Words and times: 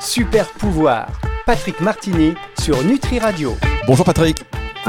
Super 0.00 0.48
pouvoir. 0.48 1.08
Patrick 1.46 1.80
Martini 1.80 2.34
sur 2.60 2.82
Nutri 2.84 3.18
Radio. 3.18 3.56
Bonjour 3.86 4.04
Patrick. 4.04 4.44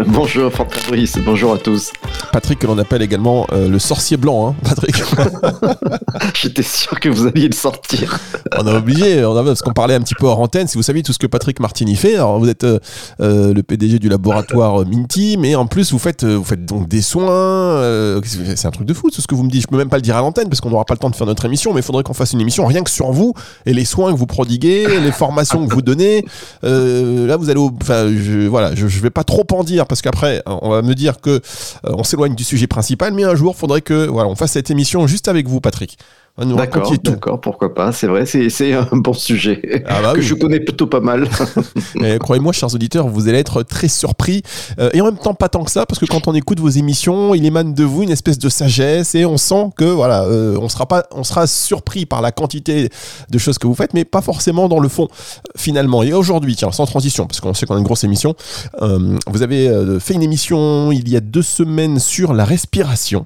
Bonjour 0.06 0.52
Fabrice, 0.52 1.18
bonjour 1.18 1.54
à 1.54 1.58
tous. 1.58 1.92
Patrick 2.32 2.60
que 2.60 2.68
l'on 2.68 2.78
appelle 2.78 3.02
également 3.02 3.48
euh, 3.52 3.68
le 3.68 3.80
sorcier 3.80 4.18
blanc, 4.18 4.50
hein, 4.50 4.56
Patrick. 4.64 4.96
J'étais 6.34 6.64
sûr 6.64 7.00
que 7.00 7.10
vous 7.10 7.28
alliez 7.28 7.48
le 7.48 7.56
sortir. 7.56 8.20
on 8.58 8.66
a 8.68 8.76
obligé, 8.76 9.24
on 9.26 9.36
a, 9.36 9.44
parce 9.44 9.62
qu'on 9.62 9.74
parlait 9.74 9.96
un 9.96 10.02
petit 10.02 10.16
peu 10.16 10.26
hors 10.26 10.40
antenne, 10.40 10.68
si 10.68 10.78
vous 10.78 10.84
saviez 10.84 11.04
tout 11.04 11.14
ce 11.14 11.20
que 11.20 11.28
Patrick 11.28 11.60
Martini 11.60 11.96
fait. 11.96 12.16
Alors 12.16 12.40
vous 12.40 12.50
êtes 12.50 12.64
euh, 12.64 12.80
euh, 13.22 13.54
le 13.54 13.64
PDG 13.64 14.00
du 14.00 14.10
laboratoire 14.10 14.86
Minty, 14.86 15.38
mais 15.38 15.56
en 15.56 15.68
plus 15.68 15.92
vous 15.92 16.00
faites, 16.00 16.24
vous 16.24 16.44
faites 16.44 16.66
donc 16.66 16.88
des 16.88 17.02
soins. 17.02 17.82
c'est 18.24 18.66
un 18.66 18.72
truc 18.72 18.88
de 18.88 18.94
fou 18.94 19.10
tout 19.10 19.22
ce 19.22 19.28
que 19.28 19.36
vous 19.36 19.44
me 19.44 19.50
dites. 19.50 19.64
Je 19.64 19.68
peux 19.68 19.78
même 19.78 19.90
pas 19.90 19.98
le 19.98 20.02
dire 20.02 20.16
à 20.16 20.22
l'antenne 20.22 20.50
parce 20.50 20.62
qu'on 20.62 20.70
n'aura 20.70 20.86
pas 20.86 20.94
le 20.94 21.00
temps 21.00 21.10
de 21.10 21.16
faire 21.16 21.28
notre 21.28 21.46
émission, 21.46 21.74
mais 21.74 21.82
il 21.82 21.84
faudrait 21.84 22.04
qu'on 22.04 22.14
fasse 22.14 22.34
une 22.34 22.42
émission 22.42 22.66
rien 22.66 22.84
que 22.84 22.90
sur 22.90 23.12
vous 23.12 23.34
et 23.66 23.74
les 23.74 23.86
soins 23.86 24.12
que 24.12 24.18
vous 24.18 24.28
prodiguez, 24.28 25.00
les 25.00 25.12
formations 25.12 25.66
que 25.66 25.74
vous 25.74 25.82
donnez. 25.82 26.26
là 26.64 27.38
vous 27.38 27.50
allez, 27.50 27.60
enfin 27.82 28.08
je, 28.08 28.48
voilà, 28.48 28.76
je, 28.76 28.88
je 28.88 29.00
vais 29.00 29.10
pas 29.10 29.24
trop 29.24 29.46
en 29.52 29.64
dire 29.64 29.86
parce 29.88 30.02
qu'après, 30.02 30.42
on 30.46 30.70
va 30.70 30.82
me 30.82 30.94
dire 30.96 31.20
que 31.22 31.42
on 31.84 32.04
s'éloigne 32.08 32.36
du 32.36 32.44
sujet 32.44 32.68
principal, 32.68 33.14
mais 33.14 33.24
un 33.24 33.36
jour, 33.36 33.56
faudrait 33.56 33.82
que 33.82 34.08
voilà, 34.08 34.30
on 34.30 34.36
fasse 34.36 34.54
cette 34.54 34.72
émission 34.72 35.06
juste 35.08 35.28
avec 35.28 35.48
vous, 35.48 35.62
Patrick. 35.62 35.98
D'accord, 36.38 36.94
d'accord, 37.04 37.42
pourquoi 37.42 37.74
pas. 37.74 37.92
C'est 37.92 38.06
vrai, 38.06 38.28
c'est 38.28 38.74
un 38.74 38.88
bon 38.92 39.14
sujet 39.14 39.60
ah 39.88 40.02
bah 40.04 40.14
que 40.14 40.22
je 40.22 40.36
connais 40.36 40.60
plutôt 40.60 40.86
pas 40.86 41.00
mal. 41.00 41.28
Croyez-moi, 42.20 42.54
chers 42.54 42.76
auditeurs, 42.76 43.08
vous 43.08 43.28
allez 43.28 43.40
être 43.40 43.64
très 43.64 43.88
surpris 43.88 44.44
euh, 44.80 44.92
et 44.94 45.02
en 45.02 45.06
même 45.06 45.18
temps 45.18 45.34
pas 45.34 45.50
tant 45.50 45.64
que 45.64 45.72
ça, 45.72 45.88
parce 45.88 46.00
que 46.00 46.06
quand 46.06 46.28
on 46.28 46.36
écoute 46.36 46.60
vos 46.60 46.70
émissions, 46.70 47.34
il 47.34 47.44
émane 47.44 47.74
de 47.74 47.84
vous 47.84 48.04
une 48.04 48.12
espèce 48.12 48.38
de 48.38 48.50
sagesse 48.50 49.16
et 49.16 49.26
on 49.26 49.38
sent 49.38 49.72
que 49.78 49.86
voilà, 49.86 50.26
euh, 50.26 50.60
on 50.62 50.70
sera 50.70 50.86
pas, 50.86 51.06
on 51.12 51.24
sera 51.24 51.48
surpris 51.48 52.06
par 52.06 52.22
la 52.22 52.32
quantité 52.32 52.90
de 53.32 53.38
choses 53.40 53.58
que 53.58 53.66
vous 53.66 53.76
faites, 53.76 53.96
mais 53.96 54.06
pas 54.06 54.22
forcément 54.22 54.70
dans 54.70 54.80
le 54.80 54.90
fond 54.90 55.08
finalement. 55.56 56.04
Et 56.04 56.14
aujourd'hui, 56.14 56.56
tiens, 56.56 56.72
sans 56.72 56.86
transition, 56.86 57.26
parce 57.26 57.40
qu'on 57.40 57.56
sait 57.56 57.66
qu'on 57.66 57.76
a 57.76 57.80
une 57.80 57.84
grosse 57.84 58.04
émission, 58.04 58.36
euh, 58.84 59.18
vous 59.26 59.42
avez 59.42 59.98
fait 60.00 60.14
une 60.14 60.24
émission 60.24 60.92
il 60.92 61.10
y 61.10 61.18
a 61.18 61.20
deux 61.20 61.42
semaines 61.42 61.98
sur 61.98 62.34
la 62.34 62.46
respiration. 62.46 63.26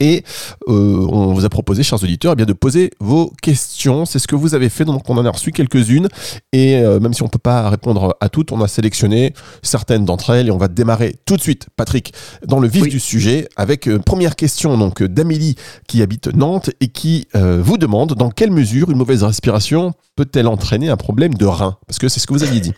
Et 0.00 0.24
euh, 0.68 1.06
on 1.10 1.32
vous 1.34 1.44
a 1.44 1.48
proposé, 1.48 1.82
chers 1.82 2.02
auditeurs, 2.02 2.32
eh 2.32 2.36
bien, 2.36 2.46
de 2.46 2.52
poser 2.52 2.90
vos 3.00 3.32
questions. 3.42 4.04
C'est 4.04 4.18
ce 4.18 4.28
que 4.28 4.36
vous 4.36 4.54
avez 4.54 4.68
fait, 4.68 4.84
donc 4.84 5.08
on 5.08 5.16
en 5.16 5.24
a 5.24 5.30
reçu 5.30 5.52
quelques-unes. 5.52 6.08
Et 6.52 6.76
euh, 6.76 7.00
même 7.00 7.14
si 7.14 7.22
on 7.22 7.26
ne 7.26 7.30
peut 7.30 7.38
pas 7.38 7.68
répondre 7.68 8.16
à 8.20 8.28
toutes, 8.28 8.52
on 8.52 8.60
a 8.60 8.68
sélectionné 8.68 9.34
certaines 9.62 10.04
d'entre 10.04 10.30
elles 10.30 10.48
et 10.48 10.50
on 10.50 10.58
va 10.58 10.68
démarrer 10.68 11.16
tout 11.24 11.36
de 11.36 11.40
suite, 11.40 11.66
Patrick, 11.76 12.12
dans 12.46 12.60
le 12.60 12.68
vif 12.68 12.88
du 12.88 13.00
sujet, 13.00 13.48
avec 13.56 13.86
une 13.86 13.94
euh, 13.94 13.98
première 13.98 14.36
question 14.36 14.76
donc 14.78 15.02
d'Amélie 15.02 15.56
qui 15.86 16.02
habite 16.02 16.34
Nantes 16.34 16.70
et 16.80 16.88
qui 16.88 17.28
vous 17.34 17.78
demande 17.78 18.14
dans 18.14 18.30
quelle 18.30 18.50
mesure 18.50 18.90
une 18.90 18.96
mauvaise 18.96 19.22
respiration 19.22 19.92
peut-elle 20.16 20.46
entraîner 20.46 20.88
un 20.88 20.96
problème 20.96 21.34
de 21.34 21.46
rein? 21.46 21.76
Parce 21.86 21.98
que 21.98 22.08
c'est 22.08 22.20
ce 22.20 22.26
que 22.26 22.32
vous 22.32 22.42
aviez 22.42 22.60
dit. 22.60 22.72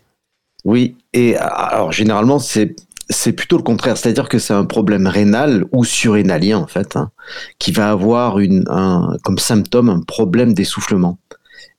Oui, 0.64 0.97
et 1.12 1.37
alors 1.37 1.92
généralement 1.92 2.39
c'est 2.39 2.77
c'est 3.11 3.33
plutôt 3.33 3.56
le 3.56 3.62
contraire, 3.62 3.97
c'est-à-dire 3.97 4.28
que 4.28 4.39
c'est 4.39 4.55
un 4.55 4.64
problème 4.64 5.06
rénal 5.06 5.64
ou 5.72 5.84
surrénalien 5.84 6.58
en 6.58 6.66
fait, 6.66 6.97
hein, 6.97 7.11
qui 7.58 7.72
va 7.72 7.91
avoir 7.91 8.39
une, 8.39 8.64
un, 8.69 9.17
comme 9.25 9.39
symptôme 9.39 9.89
un 9.89 10.00
problème 10.00 10.55
d'essoufflement. 10.55 11.19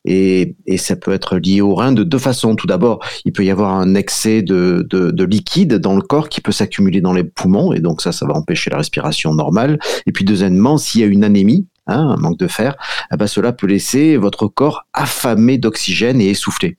Et, 0.04 0.56
ça 0.78 0.96
peut 0.96 1.12
être 1.12 1.38
lié 1.38 1.62
au 1.62 1.76
rein 1.76 1.92
de 1.92 2.04
deux 2.04 2.18
façons. 2.18 2.56
Tout 2.56 2.66
d'abord, 2.66 3.04
il 3.24 3.34
peut 3.34 3.46
y 3.46 3.52
avoir 3.52 3.76
un 3.76 3.94
excès 3.94 4.42
de 4.42 5.24
liquide 5.24 5.76
dans 5.76 5.96
le 5.96 6.02
corps 6.02 6.28
qui 6.28 6.42
peut 6.42 6.52
s'accumuler 6.52 7.02
dans 7.02 7.14
les 7.14 7.24
poumons, 7.24 7.72
et 7.72 7.80
donc 7.80 8.02
ça, 8.02 8.12
ça 8.12 8.26
va 8.26 8.34
empêcher 8.34 8.70
la 8.70 8.78
respiration 8.78 9.34
normale. 9.34 9.80
Et 10.08 10.12
puis 10.12 10.26
deuxièmement, 10.26 10.78
s'il 10.78 11.02
y 11.02 11.04
a 11.04 11.08
une 11.08 11.24
anémie, 11.24 11.68
hein, 11.88 12.10
un 12.10 12.18
manque 12.18 12.40
de 12.40 12.48
fer, 12.48 12.76
eh 13.14 13.18
ben 13.18 13.28
cela 13.28 13.54
peut 13.54 13.68
laisser 13.68 14.18
votre 14.18 14.48
corps 14.48 14.86
affamé 14.94 15.58
d'oxygène 15.58 16.20
et 16.20 16.30
essoufflé. 16.30 16.78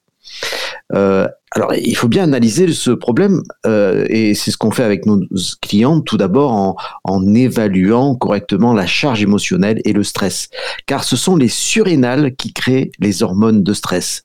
Euh, 0.95 1.27
alors, 1.55 1.75
il 1.75 1.95
faut 1.97 2.09
bien 2.09 2.25
analyser 2.25 2.73
ce 2.73 2.91
problème, 2.91 3.43
euh, 3.67 4.07
et 4.09 4.35
c'est 4.35 4.51
ce 4.51 4.57
qu'on 4.57 4.71
fait 4.71 4.85
avec 4.85 5.05
nos 5.05 5.21
clients, 5.61 6.01
tout 6.01 6.17
d'abord 6.17 6.53
en, 6.53 6.77
en, 7.05 7.35
évaluant 7.35 8.15
correctement 8.15 8.73
la 8.73 8.87
charge 8.87 9.23
émotionnelle 9.23 9.81
et 9.85 9.93
le 9.93 10.03
stress, 10.03 10.49
car 10.87 11.05
ce 11.05 11.17
sont 11.17 11.37
les 11.37 11.49
surrénales 11.49 12.35
qui 12.37 12.53
créent 12.53 12.91
les 13.01 13.23
hormones 13.23 13.63
de 13.63 13.73
stress. 13.75 14.23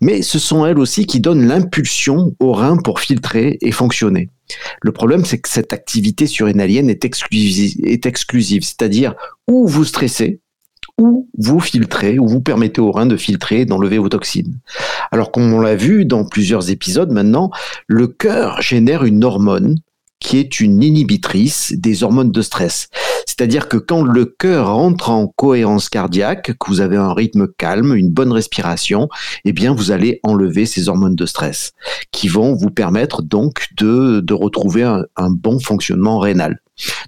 Mais 0.00 0.22
ce 0.22 0.38
sont 0.38 0.66
elles 0.66 0.78
aussi 0.78 1.06
qui 1.06 1.20
donnent 1.20 1.46
l'impulsion 1.46 2.34
aux 2.40 2.52
reins 2.52 2.76
pour 2.76 3.00
filtrer 3.00 3.58
et 3.60 3.72
fonctionner. 3.72 4.30
Le 4.80 4.92
problème, 4.92 5.24
c'est 5.24 5.38
que 5.38 5.48
cette 5.48 5.72
activité 5.72 6.26
surrénalienne 6.26 6.90
est 6.90 7.04
exclusive, 7.04 7.74
est 7.84 8.06
exclusive 8.06 8.62
c'est-à-dire 8.62 9.14
où 9.46 9.66
vous 9.66 9.84
stressez, 9.84 10.40
ou 10.98 11.28
vous 11.38 11.60
filtrez, 11.60 12.18
ou 12.18 12.26
vous 12.26 12.40
permettez 12.40 12.80
au 12.80 12.90
rein 12.90 13.06
de 13.06 13.16
filtrer, 13.16 13.64
d'enlever 13.64 13.98
vos 13.98 14.08
toxines. 14.08 14.58
Alors 15.10 15.30
comme 15.30 15.52
on 15.52 15.60
l'a 15.60 15.76
vu 15.76 16.04
dans 16.04 16.24
plusieurs 16.24 16.70
épisodes 16.70 17.12
maintenant, 17.12 17.50
le 17.86 18.08
cœur 18.08 18.60
génère 18.60 19.04
une 19.04 19.24
hormone 19.24 19.76
qui 20.20 20.38
est 20.38 20.60
une 20.60 20.82
inhibitrice 20.82 21.72
des 21.76 22.02
hormones 22.02 22.32
de 22.32 22.42
stress. 22.42 22.88
C'est-à-dire 23.26 23.68
que 23.68 23.76
quand 23.76 24.02
le 24.02 24.24
cœur 24.24 24.70
entre 24.70 25.10
en 25.10 25.28
cohérence 25.28 25.88
cardiaque, 25.88 26.56
que 26.58 26.68
vous 26.68 26.80
avez 26.80 26.96
un 26.96 27.12
rythme 27.12 27.46
calme, 27.56 27.94
une 27.94 28.10
bonne 28.10 28.32
respiration, 28.32 29.08
eh 29.44 29.52
bien 29.52 29.72
vous 29.72 29.92
allez 29.92 30.18
enlever 30.24 30.66
ces 30.66 30.88
hormones 30.88 31.14
de 31.14 31.26
stress 31.26 31.72
qui 32.10 32.26
vont 32.26 32.54
vous 32.54 32.70
permettre 32.70 33.22
donc 33.22 33.68
de, 33.76 34.24
retrouver 34.32 34.82
un 34.82 35.30
bon 35.30 35.60
fonctionnement 35.60 36.18
rénal. 36.18 36.60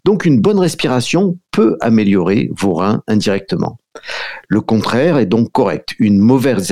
Donc 0.05 0.25
une 0.25 0.41
bonne 0.41 0.59
respiration 0.59 1.39
peut 1.51 1.77
améliorer 1.81 2.51
vos 2.57 2.75
reins 2.75 3.03
indirectement. 3.07 3.79
Le 4.49 4.61
contraire 4.61 5.19
est 5.19 5.27
donc 5.27 5.53
correct. 5.53 5.95
Une 5.99 6.19
mauvaise, 6.19 6.71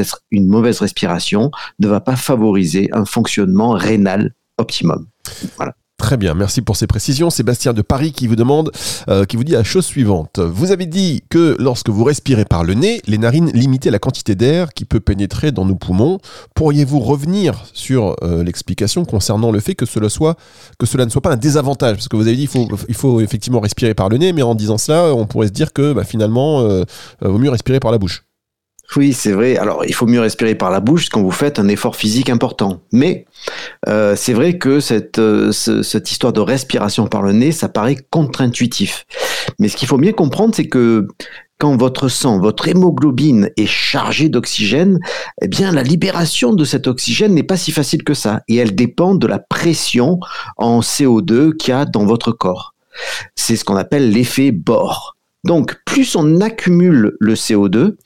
respiration 0.81 1.51
ne 1.79 1.89
va 1.89 2.01
pas 2.01 2.17
favoriser 2.17 2.89
un 2.93 3.05
fonctionnement 3.05 3.71
rénal 3.73 4.35
optimum. 4.57 5.07
Voilà. 5.57 5.75
Très 5.99 6.17
bien, 6.17 6.33
merci 6.35 6.63
pour 6.63 6.77
ces 6.77 6.87
précisions. 6.87 7.29
Sébastien 7.29 7.73
de 7.73 7.83
Paris 7.83 8.13
qui 8.13 8.29
vous 8.29 8.37
demande, 8.37 8.71
euh, 9.09 9.25
qui 9.25 9.37
vous 9.37 9.43
dit 9.43 9.53
la 9.53 9.65
chose 9.65 9.85
suivante. 9.85 10.39
Vous 10.39 10.71
avez 10.71 10.87
dit 10.87 11.25
que 11.29 11.57
lorsque 11.59 11.89
vous 11.91 12.05
respirez 12.05 12.45
par 12.45 12.63
le 12.63 12.75
nez, 12.75 13.03
les 13.07 13.19
narines 13.19 13.51
limitaient 13.51 13.91
la 13.91 13.99
quantité 13.99 14.37
d'air 14.37 14.73
qui 14.73 14.85
peut 14.85 15.01
pénétrer 15.01 15.51
dans 15.51 15.65
nos 15.65 15.75
poumons. 15.75 16.19
Pourriez-vous 16.55 17.01
revenir 17.01 17.65
sur 17.73 18.15
euh, 18.23 18.45
l'explication 18.45 19.05
concernant 19.05 19.51
le 19.51 19.59
fait 19.59 19.75
que 19.75 19.87
cela 19.87 20.09
soit, 20.09 20.37
que 20.79 20.87
cela 20.87 21.05
ne 21.05 21.11
soit 21.11 21.21
pas 21.21 21.33
un 21.33 21.37
désavantage? 21.37 21.97
Parce 21.97 22.09
que 22.09 22.17
vous 22.17 22.29
avez 22.29 22.37
dit 22.37 22.49
il 22.89 22.95
faut 22.95 23.21
effectivement 23.21 23.61
respirer 23.61 23.95
par 23.95 24.09
le 24.09 24.19
nez, 24.19 24.33
mais 24.33 24.43
en 24.43 24.55
disant 24.55 24.79
cela, 24.79 25.13
on 25.13 25.27
pourrait 25.27 25.49
se 25.49 25.53
dire 25.53 25.73
que 25.73 25.93
bah, 25.93 26.05
finalement, 26.05 26.61
euh, 26.61 26.85
vaut 27.21 27.39
mieux 27.39 27.51
respirer 27.51 27.81
par 27.81 27.91
la 27.91 27.99
bouche. 27.99 28.23
Oui, 28.97 29.13
c'est 29.13 29.33
vrai. 29.33 29.57
Alors, 29.57 29.85
il 29.87 29.95
faut 29.95 30.07
mieux 30.07 30.21
respirer 30.21 30.55
par 30.55 30.71
la 30.71 30.81
bouche 30.81 31.11
quand 31.11 31.23
vous 31.23 31.31
faites 31.31 31.59
un 31.59 31.69
effort 31.69 31.95
physique 31.95 32.31
important. 32.31 32.81
Mais 32.91 33.27
euh, 33.87 34.17
c'est 34.17 34.33
vrai 34.33 34.57
que 34.57 34.81
cette, 34.81 35.19
euh, 35.19 35.53
cette 35.53 36.11
histoire 36.11 36.33
de 36.33 36.41
respiration 36.41 37.07
par 37.07 37.23
le 37.23 37.33
nez, 37.33 37.53
ça 37.53 37.69
paraît 37.69 37.99
contre-intuitif. 38.11 39.05
Mais 39.59 39.69
ce 39.69 39.77
qu'il 39.77 39.89
faut 39.89 39.99
bien 39.99 40.13
comprendre, 40.13 40.55
c'est 40.55 40.69
que 40.69 41.07
quand 41.59 41.77
votre 41.77 42.09
sang, 42.09 42.39
votre 42.39 42.69
hémoglobine 42.69 43.51
est 43.57 43.67
chargée 43.67 44.29
d'oxygène, 44.29 45.01
eh 45.43 45.49
bien, 45.49 45.73
la 45.73 45.83
libération 45.83 46.53
de 46.55 46.65
cet 46.65 46.87
oxygène 46.87 47.35
n'est 47.35 47.43
pas 47.43 47.57
si 47.57 47.73
facile 47.73 48.05
que 48.05 48.15
ça. 48.15 48.43
Et 48.49 48.57
elle 48.57 48.75
dépend 48.75 49.15
de 49.15 49.27
la 49.27 49.39
pression 49.39 50.19
en 50.57 50.81
CO2 50.81 51.55
qu'il 51.57 51.71
y 51.71 51.77
a 51.77 51.85
dans 51.85 52.07
votre 52.07 52.33
corps. 52.33 52.75
C'est 53.35 53.57
ce 53.57 53.65
qu'on 53.65 53.77
appelle 53.77 54.11
l'effet 54.11 54.51
Bohr. 54.51 55.18
Donc, 55.49 55.77
plus 55.87 56.15
on 56.15 56.43
accumule 56.43 57.17
le 57.19 57.33
CO2, 57.33 57.97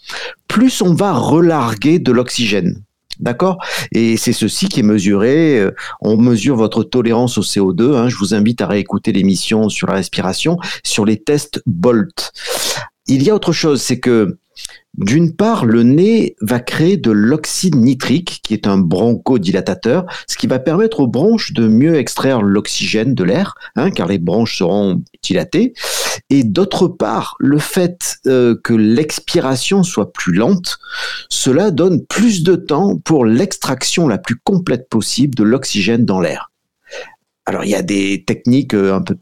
plus 0.46 0.80
on 0.80 0.94
va 0.94 1.12
relarguer 1.12 1.98
de 1.98 2.12
l'oxygène. 2.12 2.84
D'accord? 3.18 3.58
Et 3.90 4.16
c'est 4.16 4.32
ceci 4.32 4.68
qui 4.68 4.78
est 4.78 4.84
mesuré. 4.84 5.58
Euh, 5.58 5.72
on 6.00 6.16
mesure 6.16 6.54
votre 6.54 6.84
tolérance 6.84 7.38
au 7.38 7.42
CO2. 7.42 7.96
Hein. 7.96 8.08
Je 8.08 8.14
vous 8.14 8.32
invite 8.32 8.60
à 8.60 8.68
réécouter 8.68 9.10
l'émission 9.10 9.68
sur 9.68 9.88
la 9.88 9.94
respiration, 9.94 10.56
sur 10.84 11.04
les 11.04 11.16
tests 11.16 11.60
Bolt. 11.66 12.30
Il 13.08 13.24
y 13.24 13.30
a 13.30 13.34
autre 13.34 13.52
chose, 13.52 13.82
c'est 13.82 13.98
que 13.98 14.38
d'une 14.98 15.34
part, 15.34 15.64
le 15.64 15.82
nez 15.82 16.36
va 16.42 16.60
créer 16.60 16.96
de 16.96 17.10
l'oxyde 17.10 17.76
nitrique, 17.76 18.40
qui 18.42 18.52
est 18.54 18.66
un 18.66 18.78
bronchodilatateur, 18.78 20.04
ce 20.28 20.36
qui 20.36 20.46
va 20.46 20.58
permettre 20.58 21.00
aux 21.00 21.06
bronches 21.06 21.54
de 21.54 21.66
mieux 21.66 21.96
extraire 21.96 22.42
l'oxygène 22.42 23.14
de 23.14 23.24
l'air, 23.24 23.54
hein, 23.74 23.90
car 23.90 24.06
les 24.06 24.18
bronches 24.18 24.58
seront 24.58 25.02
dilatées. 25.22 25.72
Et 26.30 26.44
d'autre 26.44 26.88
part, 26.88 27.36
le 27.38 27.58
fait 27.58 28.18
euh, 28.26 28.56
que 28.62 28.74
l'expiration 28.74 29.82
soit 29.82 30.12
plus 30.12 30.32
lente, 30.32 30.78
cela 31.28 31.70
donne 31.70 32.04
plus 32.06 32.42
de 32.42 32.56
temps 32.56 32.98
pour 32.98 33.24
l'extraction 33.24 34.08
la 34.08 34.18
plus 34.18 34.36
complète 34.36 34.88
possible 34.88 35.34
de 35.34 35.44
l'oxygène 35.44 36.04
dans 36.04 36.20
l'air. 36.20 36.50
Alors 37.46 37.64
il 37.64 37.70
y 37.70 37.74
a 37.74 37.82
des 37.82 38.24
techniques 38.24 38.74
euh, 38.74 38.94
un 38.94 39.02
peu, 39.02 39.16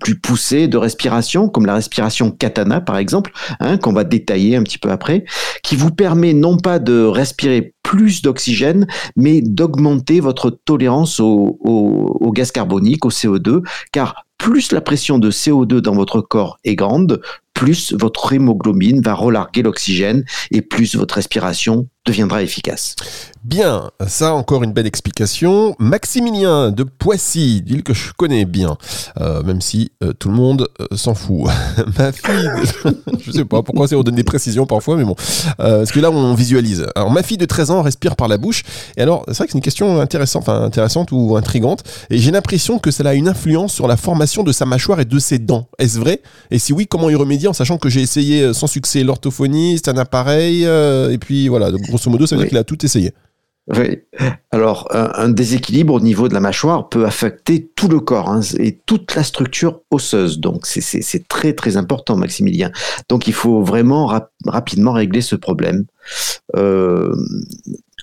plus 0.00 0.18
poussée 0.18 0.68
de 0.68 0.76
respiration, 0.76 1.48
comme 1.48 1.64
la 1.64 1.74
respiration 1.74 2.30
katana 2.30 2.80
par 2.80 2.98
exemple, 2.98 3.32
hein, 3.60 3.78
qu'on 3.78 3.92
va 3.92 4.04
détailler 4.04 4.56
un 4.56 4.62
petit 4.62 4.78
peu 4.78 4.90
après, 4.90 5.24
qui 5.62 5.76
vous 5.76 5.90
permet 5.90 6.34
non 6.34 6.56
pas 6.56 6.78
de 6.78 7.04
respirer 7.04 7.74
plus 7.82 8.22
d'oxygène, 8.22 8.86
mais 9.16 9.40
d'augmenter 9.40 10.20
votre 10.20 10.50
tolérance 10.50 11.20
au, 11.20 12.32
gaz 12.34 12.52
carbonique, 12.52 13.04
au 13.04 13.10
CO2, 13.10 13.62
car 13.92 14.26
plus 14.40 14.72
la 14.72 14.80
pression 14.80 15.18
de 15.18 15.30
CO2 15.30 15.80
dans 15.80 15.94
votre 15.94 16.22
corps 16.22 16.58
est 16.64 16.74
grande, 16.74 17.20
plus 17.60 17.92
votre 17.92 18.32
hémoglobine 18.32 19.02
va 19.02 19.12
relarguer 19.12 19.60
l'oxygène 19.60 20.24
et 20.50 20.62
plus 20.62 20.96
votre 20.96 21.16
respiration 21.16 21.88
deviendra 22.06 22.42
efficace. 22.42 22.96
Bien, 23.44 23.90
ça 24.06 24.34
encore 24.34 24.62
une 24.62 24.72
belle 24.72 24.86
explication. 24.86 25.76
Maximilien 25.78 26.70
de 26.70 26.82
Poissy, 26.82 27.62
ville 27.64 27.82
que 27.82 27.92
je 27.92 28.12
connais 28.12 28.46
bien, 28.46 28.78
euh, 29.20 29.42
même 29.42 29.60
si 29.60 29.92
euh, 30.02 30.12
tout 30.12 30.28
le 30.28 30.34
monde 30.34 30.68
euh, 30.80 30.96
s'en 30.96 31.14
fout. 31.14 31.50
Ma 31.98 32.12
fille, 32.12 32.50
je 33.20 33.32
sais 33.32 33.44
pas 33.44 33.62
pourquoi 33.62 33.86
on 33.92 34.02
donne 34.02 34.14
des 34.14 34.24
précisions 34.24 34.66
parfois, 34.66 34.96
mais 34.96 35.04
bon, 35.04 35.14
parce 35.58 35.92
que 35.92 36.00
là 36.00 36.10
on 36.10 36.34
visualise. 36.34 36.86
Alors 36.94 37.10
ma 37.10 37.22
fille 37.22 37.38
de 37.38 37.46
13 37.46 37.70
ans 37.70 37.82
respire 37.82 38.16
par 38.16 38.28
la 38.28 38.38
bouche, 38.38 38.62
et 38.96 39.02
alors 39.02 39.24
c'est 39.28 39.36
vrai 39.36 39.46
que 39.46 39.52
c'est 39.52 39.58
une 39.58 39.64
question 39.64 40.00
intéressante, 40.00 40.48
intéressante 40.48 41.12
ou 41.12 41.36
intrigante, 41.36 41.84
et 42.08 42.18
j'ai 42.18 42.30
l'impression 42.30 42.78
que 42.78 42.90
cela 42.90 43.10
a 43.10 43.14
une 43.14 43.28
influence 43.28 43.74
sur 43.74 43.86
la 43.86 43.98
formation 43.98 44.42
de 44.42 44.52
sa 44.52 44.64
mâchoire 44.64 45.00
et 45.00 45.04
de 45.04 45.18
ses 45.18 45.38
dents. 45.38 45.68
Est-ce 45.78 45.98
vrai? 45.98 46.22
Et 46.50 46.58
si 46.58 46.72
oui, 46.72 46.86
comment 46.86 47.10
y 47.10 47.14
remédier? 47.14 47.49
En 47.50 47.52
sachant 47.52 47.78
que 47.78 47.88
j'ai 47.88 48.00
essayé 48.00 48.52
sans 48.54 48.66
succès 48.66 49.04
l'orthophoniste, 49.04 49.88
un 49.88 49.96
appareil, 49.96 50.64
et 50.64 51.18
puis 51.18 51.48
voilà, 51.48 51.70
grosso 51.70 52.10
modo, 52.10 52.26
ça 52.26 52.36
veut 52.36 52.42
dire 52.42 52.48
qu'il 52.48 52.58
a 52.58 52.64
tout 52.64 52.84
essayé. 52.84 53.12
Oui. 53.68 53.98
Alors, 54.50 54.88
un, 54.90 55.28
déséquilibre 55.28 55.94
au 55.94 56.00
niveau 56.00 56.28
de 56.28 56.34
la 56.34 56.40
mâchoire 56.40 56.88
peut 56.88 57.04
affecter 57.04 57.70
tout 57.76 57.88
le 57.88 58.00
corps 58.00 58.28
hein, 58.28 58.40
et 58.58 58.76
toute 58.84 59.14
la 59.14 59.22
structure 59.22 59.82
osseuse. 59.90 60.40
Donc, 60.40 60.66
c'est 60.66 61.28
très 61.28 61.52
très 61.52 61.76
important, 61.76 62.16
Maximilien. 62.16 62.72
Donc, 63.08 63.28
il 63.28 63.32
faut 63.32 63.62
vraiment 63.62 64.10
rapidement 64.46 64.92
régler 64.92 65.20
ce 65.20 65.36
problème. 65.36 65.84
Euh, 66.56 67.14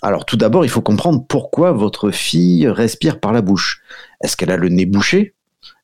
alors, 0.01 0.25
tout 0.25 0.37
d'abord, 0.37 0.63
il 0.63 0.69
faut 0.69 0.81
comprendre 0.81 1.25
pourquoi 1.27 1.73
votre 1.73 2.11
fille 2.11 2.67
respire 2.67 3.19
par 3.19 3.33
la 3.33 3.41
bouche. 3.41 3.81
Est-ce 4.23 4.37
qu'elle 4.37 4.51
a 4.51 4.57
le 4.57 4.69
nez 4.69 4.85
bouché? 4.85 5.33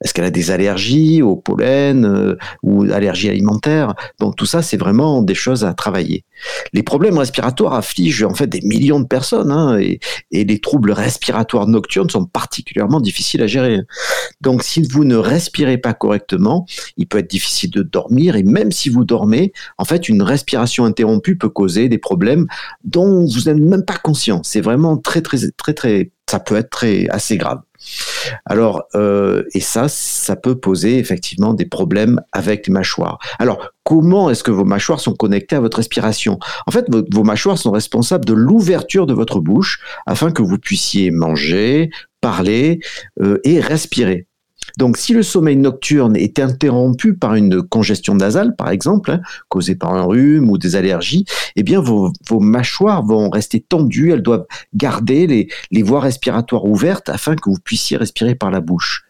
Est-ce 0.03 0.13
qu'elle 0.13 0.25
a 0.25 0.31
des 0.31 0.51
allergies 0.51 1.21
au 1.21 1.35
pollen 1.35 2.05
euh, 2.05 2.35
ou 2.61 2.83
allergies 2.83 3.29
alimentaires? 3.29 3.95
Donc 4.19 4.35
tout 4.35 4.45
ça, 4.45 4.61
c'est 4.61 4.77
vraiment 4.77 5.21
des 5.21 5.35
choses 5.35 5.63
à 5.63 5.73
travailler. 5.73 6.25
Les 6.73 6.83
problèmes 6.83 7.17
respiratoires 7.17 7.73
affligent 7.73 8.25
en 8.25 8.33
fait 8.33 8.47
des 8.47 8.61
millions 8.61 8.99
de 8.99 9.07
personnes 9.07 9.51
hein, 9.51 9.79
et, 9.79 9.99
les 10.31 10.59
troubles 10.59 10.91
respiratoires 10.91 11.67
nocturnes 11.67 12.09
sont 12.09 12.25
particulièrement 12.25 12.99
difficiles 12.99 13.41
à 13.41 13.47
gérer. 13.47 13.79
Donc 14.41 14.63
si 14.63 14.81
vous 14.81 15.05
ne 15.05 15.15
respirez 15.15 15.77
pas 15.77 15.93
correctement, 15.93 16.65
il 16.97 17.07
peut 17.07 17.19
être 17.19 17.29
difficile 17.29 17.71
de 17.71 17.81
dormir 17.81 18.35
et 18.35 18.43
même 18.43 18.71
si 18.71 18.89
vous 18.89 19.05
dormez, 19.05 19.53
en 19.77 19.85
fait, 19.85 20.09
une 20.09 20.21
respiration 20.21 20.85
interrompue 20.85 21.37
peut 21.37 21.49
causer 21.49 21.87
des 21.87 21.97
problèmes 21.97 22.47
dont 22.83 23.25
vous 23.25 23.49
n'êtes 23.49 23.57
même 23.57 23.85
pas 23.85 23.97
conscient. 23.97 24.41
C'est 24.43 24.61
vraiment 24.61 24.97
très 24.97 25.21
très 25.21 25.37
très 25.51 25.73
très 25.73 26.11
ça 26.29 26.39
peut 26.39 26.55
être 26.55 26.69
très 26.69 27.07
assez 27.09 27.37
grave. 27.37 27.61
Alors, 28.45 28.83
euh, 28.95 29.43
et 29.53 29.59
ça, 29.59 29.87
ça 29.87 30.35
peut 30.35 30.55
poser 30.55 30.97
effectivement 30.97 31.53
des 31.53 31.65
problèmes 31.65 32.21
avec 32.31 32.67
les 32.67 32.73
mâchoires. 32.73 33.19
Alors, 33.39 33.69
comment 33.83 34.29
est-ce 34.29 34.43
que 34.43 34.51
vos 34.51 34.63
mâchoires 34.63 34.99
sont 34.99 35.13
connectées 35.13 35.55
à 35.55 35.59
votre 35.59 35.77
respiration? 35.77 36.39
En 36.67 36.71
fait, 36.71 36.85
vos, 36.89 37.23
mâchoires 37.23 37.57
sont 37.57 37.71
responsables 37.71 38.25
de 38.25 38.33
l'ouverture 38.33 39.05
de 39.05 39.13
votre 39.13 39.39
bouche 39.39 39.81
afin 40.05 40.31
que 40.31 40.41
vous 40.41 40.57
puissiez 40.57 41.11
manger, 41.11 41.89
parler 42.21 42.79
euh, 43.21 43.39
et 43.43 43.59
respirer. 43.59 44.27
Donc, 44.77 44.97
si 44.97 45.13
le 45.13 45.23
sommeil 45.23 45.55
nocturne 45.55 46.15
est 46.15 46.39
interrompu 46.39 47.13
par 47.13 47.35
une 47.35 47.61
congestion 47.61 48.15
nasale, 48.15 48.55
par 48.55 48.69
exemple, 48.69 49.11
hein, 49.11 49.21
causée 49.49 49.75
par 49.75 49.93
un 49.93 50.03
rhume 50.03 50.49
ou 50.49 50.57
des 50.57 50.75
allergies, 50.75 51.25
eh 51.55 51.63
bien, 51.63 51.79
vos, 51.79 52.11
mâchoires 52.39 53.05
vont 53.05 53.29
rester 53.29 53.61
tendues. 53.61 54.11
Elles 54.11 54.23
doivent 54.23 54.47
garder 54.73 55.49
les, 55.71 55.83
voies 55.83 55.99
respiratoires 55.99 56.65
ouvertes 56.65 57.09
afin 57.09 57.35
que 57.35 57.49
vous 57.49 57.59
puissiez 57.63 57.97
respirer 57.97 58.35
par 58.35 58.51
la 58.51 58.61
bouche. 58.61 59.05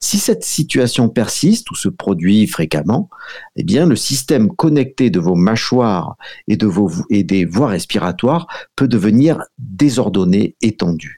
Si 0.00 0.18
cette 0.18 0.44
situation 0.44 1.08
persiste 1.08 1.70
ou 1.70 1.74
se 1.74 1.88
produit 1.88 2.46
fréquemment, 2.46 3.10
eh 3.56 3.64
bien, 3.64 3.86
le 3.86 3.96
système 3.96 4.48
connecté 4.48 5.10
de 5.10 5.18
vos 5.18 5.34
mâchoires 5.34 6.16
et 6.46 6.56
des 6.56 7.44
voies 7.44 7.68
respiratoires 7.68 8.46
peut 8.76 8.88
devenir 8.88 9.42
désordonné 9.58 10.56
et 10.62 10.76
tendu. 10.76 11.17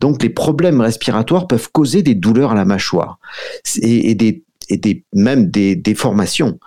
Donc 0.00 0.22
les 0.22 0.30
problèmes 0.30 0.80
respiratoires 0.80 1.46
peuvent 1.46 1.70
causer 1.70 2.02
des 2.02 2.14
douleurs 2.14 2.52
à 2.52 2.54
la 2.54 2.64
mâchoire 2.64 3.18
et, 3.80 4.14
des 4.14 4.42
et 4.68 5.04
même 5.12 5.50
des 5.50 5.76
déformations. 5.76 6.58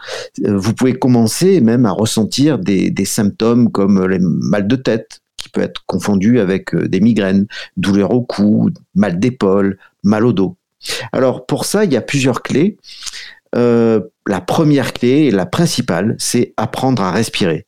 Euh, 0.45 0.57
vous 0.57 0.73
pouvez 0.73 0.93
commencer 0.93 1.61
même 1.61 1.85
à 1.85 1.91
ressentir 1.91 2.59
des, 2.59 2.93
symptômes 3.05 3.71
comme 3.71 4.05
les 4.07 4.19
mal 4.19 4.67
de 4.67 4.75
tête, 4.75 5.21
qui 5.37 5.49
peut 5.49 5.61
être 5.61 5.83
confondu 5.85 6.39
avec 6.39 6.73
euh, 6.73 6.87
des 6.87 6.99
migraines, 6.99 7.47
douleurs 7.77 8.11
au 8.11 8.21
cou, 8.21 8.69
mal 8.93 9.19
d'épaule, 9.19 9.77
mal 10.03 10.25
au 10.25 10.33
dos. 10.33 10.57
Alors 11.11 11.45
pour 11.45 11.65
ça, 11.65 11.85
il 11.85 11.93
y 11.93 11.97
a 11.97 12.01
plusieurs 12.01 12.41
clés. 12.41 12.77
Euh, 13.55 14.01
la 14.27 14.41
première 14.41 14.93
clé 14.93 15.27
et 15.27 15.31
la 15.31 15.45
principale, 15.45 16.15
c'est 16.19 16.53
apprendre 16.57 17.01
à 17.01 17.11
respirer. 17.11 17.65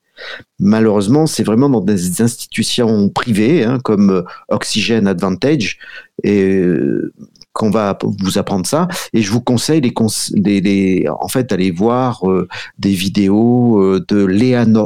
Malheureusement, 0.59 1.27
c'est 1.27 1.43
vraiment 1.43 1.69
dans 1.69 1.81
des 1.81 2.21
institutions 2.21 3.09
privées 3.09 3.63
hein, 3.63 3.79
comme 3.83 4.09
euh, 4.09 4.23
Oxygen 4.49 5.07
Advantage 5.07 5.77
euh, 6.25 7.13
qu'on 7.53 7.69
va 7.69 7.97
vous 8.01 8.37
apprendre 8.37 8.65
ça. 8.65 8.87
Et 9.13 9.21
je 9.21 9.31
vous 9.31 9.41
conseille 9.41 9.81
en 11.09 11.27
fait 11.27 11.49
d'aller 11.49 11.71
voir 11.71 12.29
euh, 12.29 12.47
des 12.79 12.93
vidéos 12.93 13.99
de, 13.99 14.25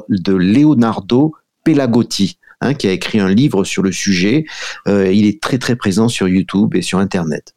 de 0.10 0.34
Leonardo 0.34 1.34
Pelagotti. 1.64 2.38
Hein, 2.64 2.76
qui 2.76 2.88
a 2.88 2.92
écrit 2.92 3.20
un 3.20 3.30
livre 3.30 3.64
sur 3.64 3.82
le 3.82 3.92
sujet. 3.92 4.46
il 4.86 5.26
est 5.26 5.42
très 5.42 5.58
très 5.58 5.76
présent 5.76 6.08
sur 6.08 6.28
YouTube 6.28 6.76
et 6.76 6.84
sur 6.84 7.00
Internet. 7.00 7.56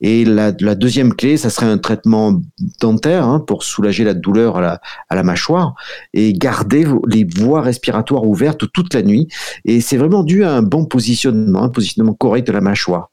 Et 0.00 0.24
la, 0.24 0.52
deuxième 0.52 1.14
clé, 1.14 1.36
ça 1.36 1.50
serait 1.50 1.66
un 1.66 1.78
traitement 1.78 2.40
dentaire 2.80 3.24
hein, 3.24 3.40
pour 3.40 3.64
soulager 3.64 4.04
la 4.04 4.14
douleur 4.14 4.58
à 4.58 4.80
la, 5.10 5.22
mâchoire 5.22 5.74
et 6.14 6.32
garder 6.32 6.86
les 7.08 7.24
voies 7.24 7.62
respiratoires 7.62 8.24
ouvertes 8.24 8.70
toute 8.72 8.94
la 8.94 9.02
nuit. 9.02 9.28
Et 9.64 9.80
c'est 9.80 9.96
vraiment 9.96 10.22
dû 10.22 10.44
à 10.44 10.52
un 10.52 10.62
bon 10.62 10.84
positionnement, 10.84 11.62
un 11.62 11.68
positionnement 11.68 12.14
correct 12.14 12.46
de 12.46 12.52
la 12.52 12.60
mâchoire. 12.60 13.10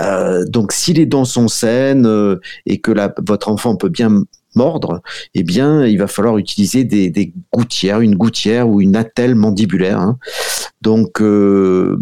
Euh, 0.00 0.44
donc 0.46 0.72
si 0.72 0.92
les 0.92 1.06
dents 1.06 1.24
sont 1.24 1.48
saines 1.48 2.06
euh, 2.06 2.36
et 2.66 2.78
que 2.78 2.92
votre 3.26 3.48
enfant 3.48 3.74
peut 3.74 3.88
bien 3.88 4.22
mordre, 4.54 5.00
eh 5.34 5.42
bien, 5.42 5.86
il 5.86 5.98
va 5.98 6.06
falloir 6.06 6.38
utiliser 6.38 6.84
des, 6.84 7.32
gouttières, 7.52 8.00
une 8.00 8.16
gouttière 8.16 8.68
ou 8.68 8.80
une 8.80 8.96
attelle 8.96 9.34
mandibulaire. 9.34 10.00
Hein. 10.00 10.18
Donc, 10.82 11.20
euh, 11.20 11.98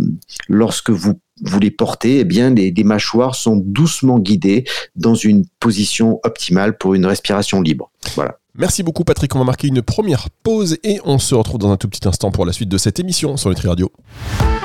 lorsque 0.48 0.90
vous 0.90 1.20
vous 1.42 1.58
les 1.58 1.70
portez, 1.70 2.20
eh 2.20 2.24
bien, 2.24 2.50
les, 2.50 2.72
mâchoires 2.84 3.34
sont 3.34 3.56
doucement 3.56 4.18
guidées 4.18 4.64
dans 4.96 5.14
une 5.14 5.44
position 5.60 6.20
optimale 6.24 6.78
pour 6.78 6.94
une 6.94 7.06
respiration 7.06 7.60
libre. 7.60 7.90
Voilà. 8.14 8.38
Merci 8.54 8.82
beaucoup 8.82 9.04
Patrick, 9.04 9.34
on 9.36 9.38
va 9.38 9.44
marquer 9.44 9.68
une 9.68 9.82
première 9.82 10.30
pause 10.42 10.78
et 10.82 10.98
on 11.04 11.18
se 11.18 11.34
retrouve 11.34 11.58
dans 11.58 11.70
un 11.70 11.76
tout 11.76 11.88
petit 11.88 12.08
instant 12.08 12.32
pour 12.32 12.44
la 12.44 12.52
suite 12.52 12.68
de 12.68 12.78
cette 12.78 12.98
émission 12.98 13.36
sur 13.36 13.50
Nutri 13.50 13.68
Radio. 13.68 13.92